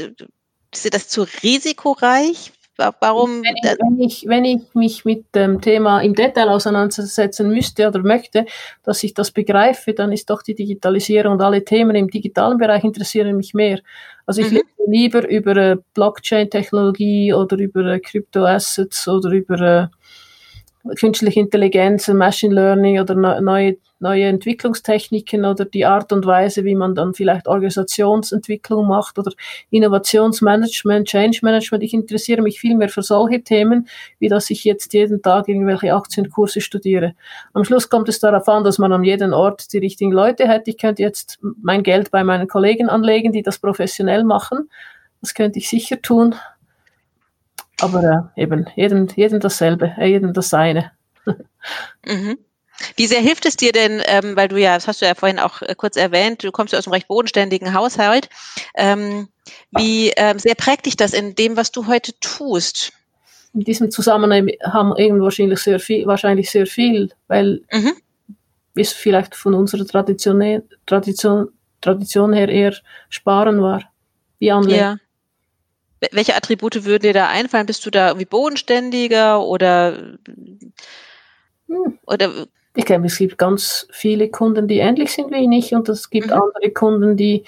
[0.72, 2.53] ist das zu risikoreich?
[3.01, 3.42] Warum?
[3.42, 8.05] Wenn ich, wenn ich, wenn ich mich mit dem Thema im Detail auseinandersetzen müsste oder
[8.05, 8.46] möchte,
[8.84, 12.84] dass ich das begreife, dann ist doch die Digitalisierung und alle Themen im digitalen Bereich
[12.84, 13.80] interessieren mich mehr.
[14.26, 14.59] Also ich mhm.
[14.59, 19.86] lese lieber über äh, Blockchain-Technologie oder über äh, Crypto-Assets oder über äh,
[20.99, 26.95] künstliche Intelligenz, Machine Learning oder neue, neue Entwicklungstechniken oder die Art und Weise, wie man
[26.95, 29.33] dann vielleicht Organisationsentwicklung macht oder
[29.70, 31.83] Innovationsmanagement, Change Management.
[31.83, 35.95] Ich interessiere mich viel mehr für solche Themen, wie dass ich jetzt jeden Tag irgendwelche
[35.95, 37.14] Aktienkurse studiere.
[37.53, 40.68] Am Schluss kommt es darauf an, dass man an jedem Ort die richtigen Leute hat.
[40.68, 44.70] Ich könnte jetzt mein Geld bei meinen Kollegen anlegen, die das professionell machen.
[45.20, 46.37] Das könnte ich sicher tun.
[47.81, 50.93] Aber äh, eben, jedem, jedem dasselbe, äh, jedem das seine.
[52.07, 52.39] mhm.
[52.97, 55.39] Wie sehr hilft es dir denn, ähm, weil du ja, das hast du ja vorhin
[55.39, 58.29] auch äh, kurz erwähnt, du kommst ja aus einem recht bodenständigen Haushalt,
[58.76, 59.29] ähm,
[59.72, 62.93] wie ähm, sehr prägt dich das in dem, was du heute tust?
[63.55, 67.95] In diesem Zusammenhang haben wahrscheinlich sehr viel, wahrscheinlich sehr viel, weil mhm.
[68.74, 71.49] wir vielleicht von unserer Tradition, Tradition,
[71.81, 72.74] Tradition her eher
[73.09, 73.83] sparen war,
[74.39, 74.79] wie Anlegen.
[74.79, 74.97] Ja.
[76.12, 77.66] Welche Attribute würden dir da einfallen?
[77.66, 80.16] Bist du da irgendwie bodenständiger oder,
[81.66, 81.99] hm.
[82.07, 82.46] oder?
[82.74, 86.28] Ich glaube, es gibt ganz viele Kunden, die ähnlich sind wie ich und es gibt
[86.28, 86.34] mhm.
[86.34, 87.42] andere Kunden, die,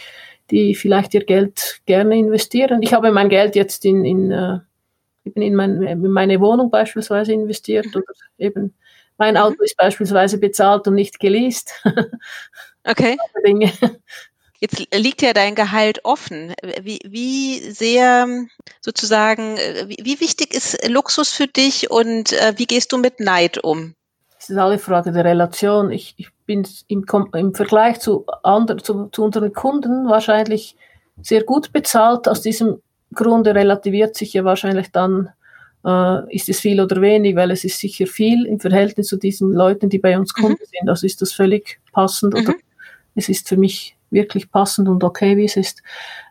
[0.50, 2.82] die vielleicht ihr Geld gerne investieren.
[2.82, 4.58] Ich habe mein Geld jetzt in, in, äh,
[5.22, 7.96] in, mein, in meine Wohnung beispielsweise investiert mhm.
[7.96, 8.74] oder eben
[9.18, 9.64] mein Auto mhm.
[9.64, 11.74] ist beispielsweise bezahlt und nicht geleast.
[12.82, 13.18] Okay.
[14.60, 16.52] Jetzt liegt ja dein Gehalt offen.
[16.82, 18.28] Wie, wie sehr
[18.82, 19.56] sozusagen,
[19.86, 23.94] wie, wie wichtig ist Luxus für dich und äh, wie gehst du mit Neid um?
[24.34, 25.90] Das ist alle Frage der Relation.
[25.90, 27.04] Ich, ich bin im,
[27.34, 30.76] im Vergleich zu, anderen, zu, zu unseren Kunden wahrscheinlich
[31.22, 32.28] sehr gut bezahlt.
[32.28, 32.82] Aus diesem
[33.14, 35.30] Grunde relativiert sich ja wahrscheinlich dann,
[35.86, 39.52] äh, ist es viel oder wenig, weil es ist sicher viel im Verhältnis zu diesen
[39.52, 40.78] Leuten, die bei uns Kunden mhm.
[40.78, 40.88] sind.
[40.88, 42.40] Also ist das völlig passend mhm.
[42.40, 42.54] oder
[43.14, 45.82] es ist für mich wirklich passend und okay, wie es ist.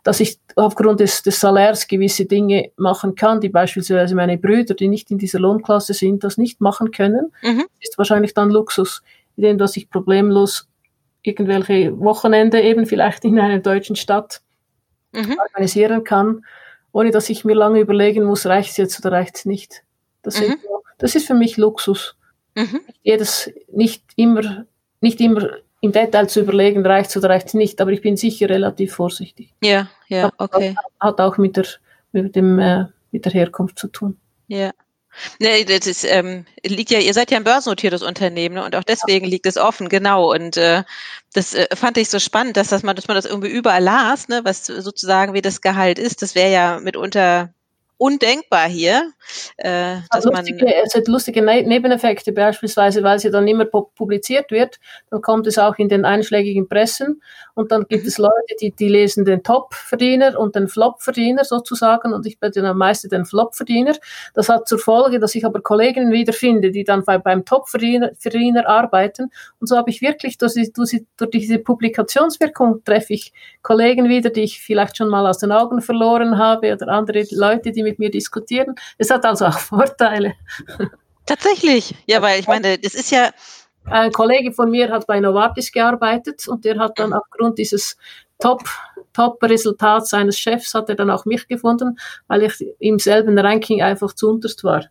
[0.04, 4.88] Dass ich aufgrund des, des Salärs gewisse Dinge machen kann, die beispielsweise meine Brüder, die
[4.88, 7.66] nicht in dieser Lohnklasse sind, das nicht machen können, mhm.
[7.80, 9.02] ist wahrscheinlich dann Luxus,
[9.36, 10.68] in dem, dass ich problemlos
[11.22, 14.42] irgendwelche Wochenende eben vielleicht in einer deutschen Stadt
[15.12, 15.38] mhm.
[15.40, 16.46] organisieren kann,
[16.92, 19.84] ohne dass ich mir lange überlegen muss, reicht es jetzt oder reicht es nicht.
[20.22, 20.46] Das, mhm.
[20.48, 20.58] ist,
[20.98, 22.16] das ist für mich Luxus.
[22.56, 22.82] Mhm.
[23.04, 24.66] Jedes, nicht immer,
[25.02, 25.50] nicht immer
[25.82, 28.94] im Detail zu überlegen, reicht es oder reicht es nicht, aber ich bin sicher relativ
[28.94, 29.54] vorsichtig.
[29.64, 30.76] Ja, ja, okay.
[31.00, 31.66] Hat, auch mit der,
[32.12, 34.18] mit dem, äh, mit der Herkunft zu tun.
[34.48, 34.72] Ja.
[35.40, 38.84] Nee, das ist, ähm, liegt ja, ihr seid ja ein börsennotiertes Unternehmen ne, und auch
[38.84, 40.32] deswegen liegt es offen, genau.
[40.32, 40.84] Und äh,
[41.34, 44.28] das äh, fand ich so spannend, dass, das man, dass man das irgendwie überall las,
[44.28, 46.22] ne, was sozusagen wie das Gehalt ist.
[46.22, 47.54] Das wäre ja mitunter
[48.00, 49.12] undenkbar hier.
[49.58, 54.50] Äh, dass lustige, man es hat lustige ne Nebeneffekte, beispielsweise, weil sie dann immer publiziert
[54.50, 54.80] wird,
[55.12, 57.22] dann kommt es auch in den einschlägigen Pressen
[57.60, 58.08] und dann gibt mhm.
[58.08, 62.66] es Leute, die, die lesen den Top-Verdiener und den Flop-Verdiener sozusagen und ich bin dann
[62.66, 63.96] am meisten den Flop-Verdiener.
[64.34, 68.12] Das hat zur Folge, dass ich aber Kolleginnen wiederfinde, die dann beim Top-Verdiener
[68.66, 69.30] arbeiten
[69.60, 74.42] und so habe ich wirklich durch, durch, durch diese Publikationswirkung treffe ich Kollegen wieder, die
[74.42, 78.10] ich vielleicht schon mal aus den Augen verloren habe oder andere Leute, die mit mir
[78.10, 78.76] diskutieren.
[78.98, 80.36] Es hat also auch Vorteile.
[81.26, 83.30] Tatsächlich, ja, weil ich meine, das ist ja.
[83.86, 87.98] Ein Kollege von mir hat bei Novartis gearbeitet und der hat dann aufgrund dieses
[88.40, 88.64] Top,
[89.14, 94.14] Top-Resultat seines Chefs hat er dann auch mich gefunden, weil ich im selben Ranking einfach
[94.14, 94.86] zu unterst war.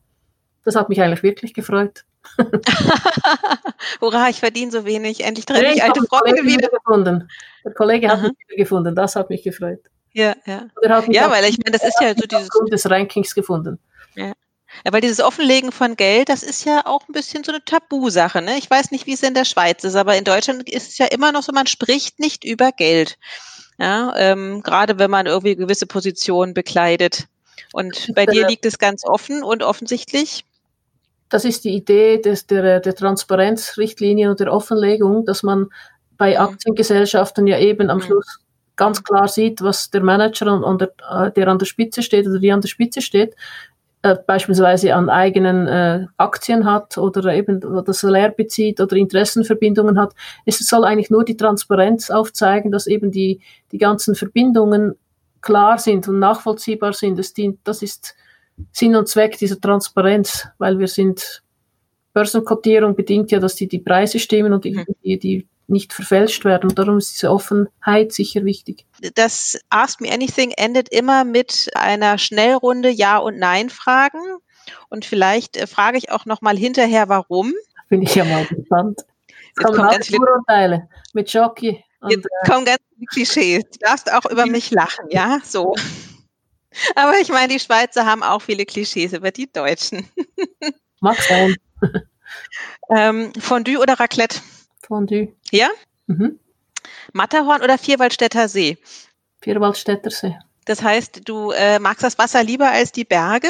[0.65, 2.05] Das hat mich eigentlich wirklich gefreut.
[4.01, 5.25] Hurra, ich verdiene so wenig.
[5.25, 6.69] Endlich treffe ich alte Freunde wieder.
[6.69, 7.31] Gefunden.
[7.65, 8.29] Der Kollege hat Aha.
[8.29, 8.95] mich wieder gefunden.
[8.95, 9.81] Das hat mich gefreut.
[10.13, 10.67] Ja, ja.
[11.09, 12.49] ja, weil ich meine, das ist ja so dieses.
[12.71, 13.79] des Rankings gefunden.
[14.15, 14.33] Ja.
[14.85, 18.43] Ja, weil dieses Offenlegen von Geld, das ist ja auch ein bisschen so eine Tabusache.
[18.43, 18.59] Ne?
[18.59, 21.07] Ich weiß nicht, wie es in der Schweiz ist, aber in Deutschland ist es ja
[21.07, 23.19] immer noch so, man spricht nicht über Geld.
[23.79, 27.27] Ja, ähm, gerade wenn man irgendwie gewisse Positionen bekleidet.
[27.73, 30.45] Und bei dir liegt es ganz offen und offensichtlich.
[31.29, 35.69] Das ist die Idee des, der, der Transparenzrichtlinie und der Offenlegung, dass man
[36.17, 36.39] bei mhm.
[36.39, 38.03] Aktiengesellschaften ja eben am mhm.
[38.03, 38.39] Schluss
[38.77, 42.39] ganz klar sieht, was der Manager und der, äh, der, an der Spitze steht oder
[42.39, 43.35] die an der Spitze steht,
[44.03, 50.15] äh, beispielsweise an eigenen äh, Aktien hat oder eben das Salär bezieht oder Interessenverbindungen hat.
[50.47, 53.41] Es soll eigentlich nur die Transparenz aufzeigen, dass eben die,
[53.73, 54.95] die ganzen Verbindungen
[55.41, 57.19] klar sind und nachvollziehbar sind.
[57.19, 58.15] Das, dient, das ist
[58.73, 61.43] Sinn und Zweck dieser Transparenz, weil wir sind
[62.13, 64.85] Börsenkotierung bedingt ja, dass die, die Preise stimmen und die, mhm.
[65.05, 66.75] die, die nicht verfälscht werden.
[66.75, 68.87] Darum ist diese Offenheit sicher wichtig.
[69.15, 74.21] Das Ask Me Anything endet immer mit einer Schnellrunde Ja- und Nein-Fragen.
[74.89, 77.53] Und vielleicht äh, frage ich auch noch mal hinterher, warum.
[77.89, 79.01] Bin ich ja mal gespannt.
[79.29, 81.85] Jetzt kommen ganz viele Vorurteile mit Jockey.
[82.09, 83.65] Jetzt äh, kommen ganz viele Klischees.
[83.65, 85.39] Du darfst auch über mich lachen, ja?
[85.45, 85.75] So.
[86.95, 90.09] Aber ich meine, die Schweizer haben auch viele Klischees über die Deutschen.
[91.01, 91.57] Mag sein.
[92.91, 94.41] ähm, Fondue oder Raclette?
[94.83, 95.35] Fondue.
[95.51, 95.69] Ja?
[96.07, 96.39] Mhm.
[97.13, 98.79] Matterhorn oder Vierwaldstätter See?
[99.41, 100.37] Vierwaldstätter See.
[100.65, 103.49] Das heißt, du äh, magst das Wasser lieber als die Berge?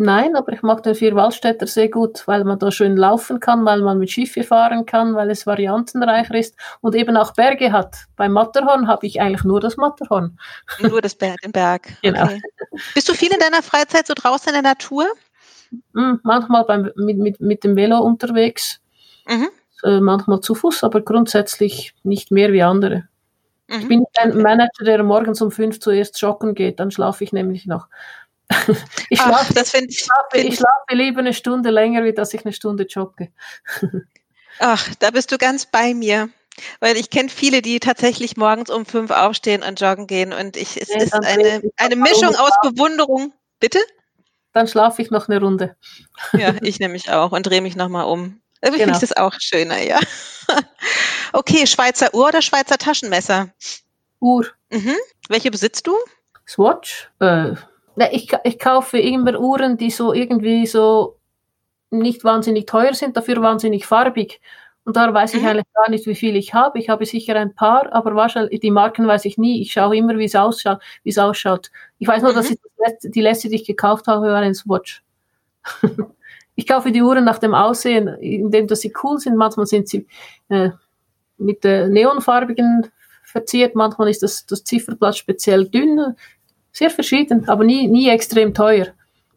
[0.00, 3.82] Nein, aber ich mag den Vierwaldstätter See gut, weil man da schön laufen kann, weil
[3.82, 8.06] man mit Schiffe fahren kann, weil es variantenreicher ist und eben auch Berge hat.
[8.14, 10.38] Beim Matterhorn habe ich eigentlich nur das Matterhorn.
[10.80, 11.88] Nur das Berg, den Berg.
[12.02, 12.22] Genau.
[12.24, 12.40] Okay.
[12.94, 15.04] Bist du viel in deiner Freizeit so draußen in der Natur?
[15.92, 18.80] Hm, manchmal beim, mit, mit, mit dem Velo unterwegs.
[19.26, 19.48] Mhm
[19.82, 23.08] äh, manchmal zu Fuß, aber grundsätzlich nicht mehr wie andere.
[23.68, 23.80] Mhm.
[23.80, 27.66] Ich bin ein Manager, der morgens um fünf zuerst joggen geht, dann schlafe ich nämlich
[27.66, 27.88] noch.
[29.10, 32.44] ich, schlafe, Ach, ich, ich, schlafe, ich schlafe lieber eine Stunde länger, wie dass ich
[32.44, 33.30] eine Stunde jogge.
[34.58, 36.30] Ach, da bist du ganz bei mir.
[36.80, 40.32] Weil ich kenne viele, die tatsächlich morgens um fünf aufstehen und joggen gehen.
[40.32, 43.32] Und ich, es nee, ist eine, eine Mischung aus Bewunderung.
[43.60, 43.78] Bitte?
[44.52, 45.76] Dann schlafe ich noch eine Runde.
[46.32, 48.40] Ja, ich nämlich auch und drehe mich nochmal um.
[48.60, 48.94] Irgendwie genau.
[48.94, 50.00] finde ich das auch schöner, ja.
[51.32, 53.50] Okay, Schweizer Uhr oder Schweizer Taschenmesser?
[54.20, 54.46] Uhr.
[54.70, 54.96] Mhm.
[55.28, 55.94] Welche besitzt du?
[56.46, 57.10] Swatch.
[57.20, 57.54] Äh,
[58.10, 61.18] ich, ich kaufe immer Uhren, die so irgendwie so
[61.90, 64.40] nicht wahnsinnig teuer sind, dafür wahnsinnig farbig.
[64.84, 65.48] Und da weiß ich mhm.
[65.48, 66.78] eigentlich gar nicht, wie viel ich habe.
[66.78, 69.60] Ich habe sicher ein paar, aber wahrscheinlich die Marken weiß ich nie.
[69.60, 70.80] Ich schaue immer, wie es ausschaut.
[71.02, 71.70] Wie es ausschaut.
[71.98, 72.36] Ich weiß nur, mhm.
[72.36, 75.02] dass ich letzte, die letzte, die ich gekauft habe, war ein Swatch.
[76.58, 79.36] ich kaufe die Uhren nach dem Aussehen, indem dass sie cool sind.
[79.36, 80.08] Manchmal sind sie
[80.48, 80.70] äh,
[81.36, 82.90] mit äh, neonfarbigen
[83.22, 86.16] verziert, manchmal ist das, das Zifferblatt speziell dünn.
[86.72, 88.88] Sehr verschieden, aber nie, nie extrem teuer.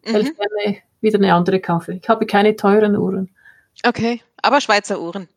[0.04, 0.14] Mhm.
[0.14, 1.92] Weil ich gerne wieder eine andere kaufe.
[1.92, 3.30] Ich habe keine teuren Uhren.
[3.86, 5.28] Okay, aber Schweizer Uhren.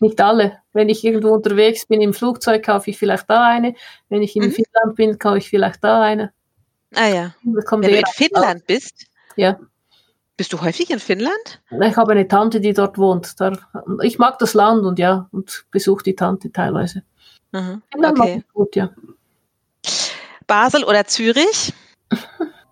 [0.00, 0.58] Nicht alle.
[0.72, 3.76] Wenn ich irgendwo unterwegs bin im Flugzeug, kaufe ich vielleicht da eine.
[4.08, 4.50] Wenn ich in mhm.
[4.50, 6.32] Finnland bin, kaufe ich vielleicht da eine.
[6.96, 7.34] Ah ja.
[7.44, 9.06] Wenn du in Finnland bist?
[9.36, 9.60] Ja.
[10.38, 11.60] Bist du häufig in Finnland?
[11.82, 13.40] Ich habe eine Tante, die dort wohnt.
[13.40, 13.54] Da,
[14.02, 17.02] ich mag das Land und ja, und besuche die Tante teilweise.
[17.50, 17.82] Mhm.
[17.90, 18.36] Finnland okay.
[18.36, 18.90] mag ich gut, ja.
[20.46, 21.74] Basel oder Zürich?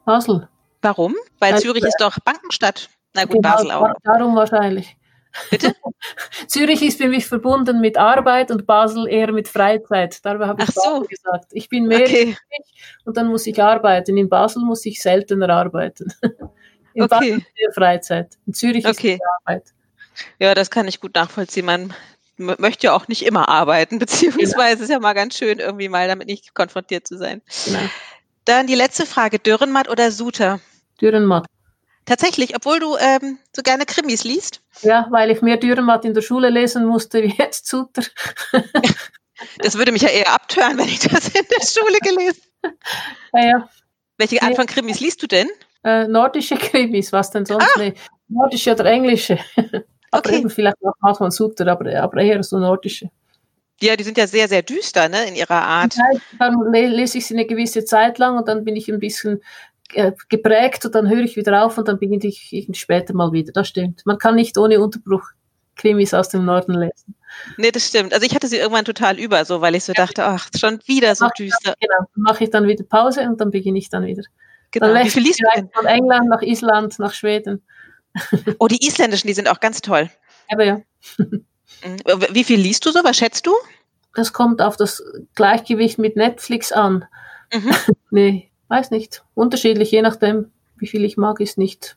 [0.05, 0.49] Basel.
[0.81, 1.17] Warum?
[1.41, 2.89] Weil also, Zürich ist doch Bankenstadt.
[3.15, 3.89] Na gut, genau, Basel auch.
[4.05, 4.97] Darum wahrscheinlich.
[5.51, 5.75] Bitte?
[6.47, 10.25] Zürich ist für mich verbunden mit Arbeit und Basel eher mit Freizeit.
[10.25, 11.01] Darüber habe ich so.
[11.01, 11.47] gesagt.
[11.51, 12.37] Ich bin mehr okay.
[13.05, 14.17] und dann muss ich arbeiten.
[14.17, 16.13] In Basel muss ich seltener arbeiten.
[16.97, 17.15] In okay.
[17.15, 18.39] Basel ist eher Freizeit.
[18.47, 19.15] In Zürich okay.
[19.15, 19.65] ist Arbeit.
[20.39, 21.67] Ja, das kann ich gut nachvollziehen.
[21.67, 21.95] Man
[22.39, 24.83] möchte ja auch nicht immer arbeiten, beziehungsweise genau.
[24.83, 27.43] ist ja mal ganz schön, irgendwie mal damit nicht konfrontiert zu sein.
[27.67, 27.81] Genau.
[28.47, 30.59] Dann die letzte Frage: Dürrenmatt oder Suter?
[30.99, 31.45] Dürrenmatt.
[32.07, 34.63] Tatsächlich, obwohl du ähm, so gerne Krimis liest?
[34.81, 38.03] Ja, weil ich mehr Dürrenmatt in der Schule lesen musste wie jetzt Suter.
[39.59, 42.43] das würde mich ja eher abtören, wenn ich das in der Schule gelesen
[43.35, 43.69] ja, ja.
[44.19, 45.49] Welche Art von Krimis liest du denn?
[45.87, 47.69] Äh, nordische Krimis, was denn sonst?
[47.79, 47.93] Ah.
[48.29, 49.39] Nordische oder englische.
[50.11, 50.39] aber okay.
[50.39, 53.09] eben vielleicht auch manchmal Suter, aber, aber eher so nordische.
[53.81, 55.95] Ja, die sind ja sehr, sehr düster ne, in ihrer Art.
[55.95, 59.43] Ja, dann lese ich sie eine gewisse Zeit lang und dann bin ich ein bisschen
[59.93, 63.53] äh, geprägt und dann höre ich wieder auf und dann beginne ich später mal wieder.
[63.53, 64.05] Das stimmt.
[64.07, 65.23] Man kann nicht ohne Unterbruch
[65.77, 67.15] Krimis aus dem Norden lesen.
[67.59, 68.13] Nee, das stimmt.
[68.13, 71.15] Also ich hatte sie irgendwann total über, so weil ich so dachte, ach, schon wieder
[71.15, 71.59] so düster.
[71.65, 74.23] Dann, genau, dann mache ich dann wieder Pause und dann beginne ich dann wieder.
[74.73, 74.93] Genau.
[74.93, 75.71] Dann Wie liest du denn?
[75.73, 77.63] Von England nach Island, nach Schweden.
[78.59, 80.09] Oh, die isländischen, die sind auch ganz toll.
[80.51, 80.81] Aber ja.
[81.19, 81.45] Mhm.
[82.31, 83.05] Wie viel liest du so?
[83.05, 83.55] Was schätzt du?
[84.15, 85.03] Das kommt auf das
[85.35, 87.05] Gleichgewicht mit Netflix an.
[87.53, 87.71] Mhm.
[88.11, 91.97] nee, weiß nicht, unterschiedlich, je nachdem, wie viel ich mag, ist nicht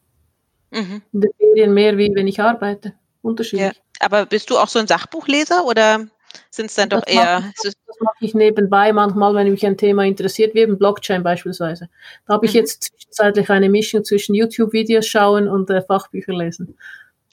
[0.72, 1.02] mhm.
[1.14, 2.94] in den Ferien mehr, wie wenn ich arbeite.
[3.22, 3.74] Unterschiedlich.
[3.74, 4.06] Ja.
[4.06, 6.08] Aber bist du auch so ein Sachbuchleser oder
[6.50, 7.40] sind es dann doch das eher.
[7.40, 11.24] Mache das, das mache ich nebenbei manchmal, wenn mich ein Thema interessiert, wie eben Blockchain
[11.24, 11.90] beispielsweise.
[12.28, 12.60] Da habe ich mhm.
[12.60, 16.78] jetzt zwischenzeitlich eine Mischung zwischen YouTube-Videos schauen und äh, Fachbücher lesen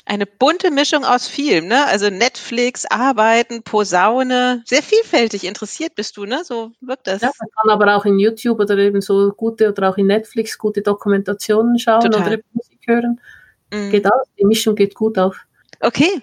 [0.07, 1.85] eine bunte Mischung aus vielem, ne?
[1.87, 6.43] Also Netflix, Arbeiten, Posaune, sehr vielfältig interessiert bist du, ne?
[6.45, 7.23] So wirkt das.
[7.23, 10.57] Ja, man kann aber auch in YouTube oder eben so gute oder auch in Netflix
[10.57, 12.27] gute Dokumentationen schauen Total.
[12.27, 13.21] oder Musik hören.
[13.73, 13.91] Mhm.
[13.91, 15.37] Geht aus, die Mischung geht gut auf.
[15.81, 16.23] Okay.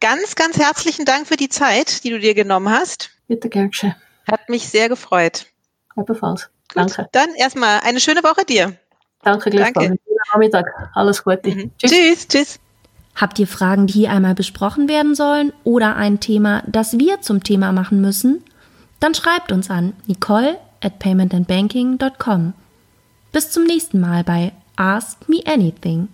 [0.00, 3.10] Ganz, ganz herzlichen Dank für die Zeit, die du dir genommen hast.
[3.28, 3.94] Bitte, Gertsche.
[4.30, 5.46] Hat mich sehr gefreut.
[5.96, 6.50] Ebenfalls.
[6.74, 7.08] Danke.
[7.12, 8.76] Dann erstmal eine schöne Woche dir.
[9.22, 9.88] Danke, gleichfalls.
[9.88, 10.02] Danke.
[10.32, 10.66] Nachmittag.
[10.94, 11.50] Alles Gute.
[11.50, 11.70] Mhm.
[11.78, 11.90] Tschüss.
[11.90, 12.28] Tschüss.
[12.28, 12.60] Tschüss.
[13.14, 17.44] Habt ihr Fragen, die hier einmal besprochen werden sollen oder ein Thema, das wir zum
[17.44, 18.42] Thema machen müssen?
[19.00, 22.54] Dann schreibt uns an nicole at paymentandbanking.com.
[23.32, 26.08] Bis zum nächsten Mal bei Ask Me Anything.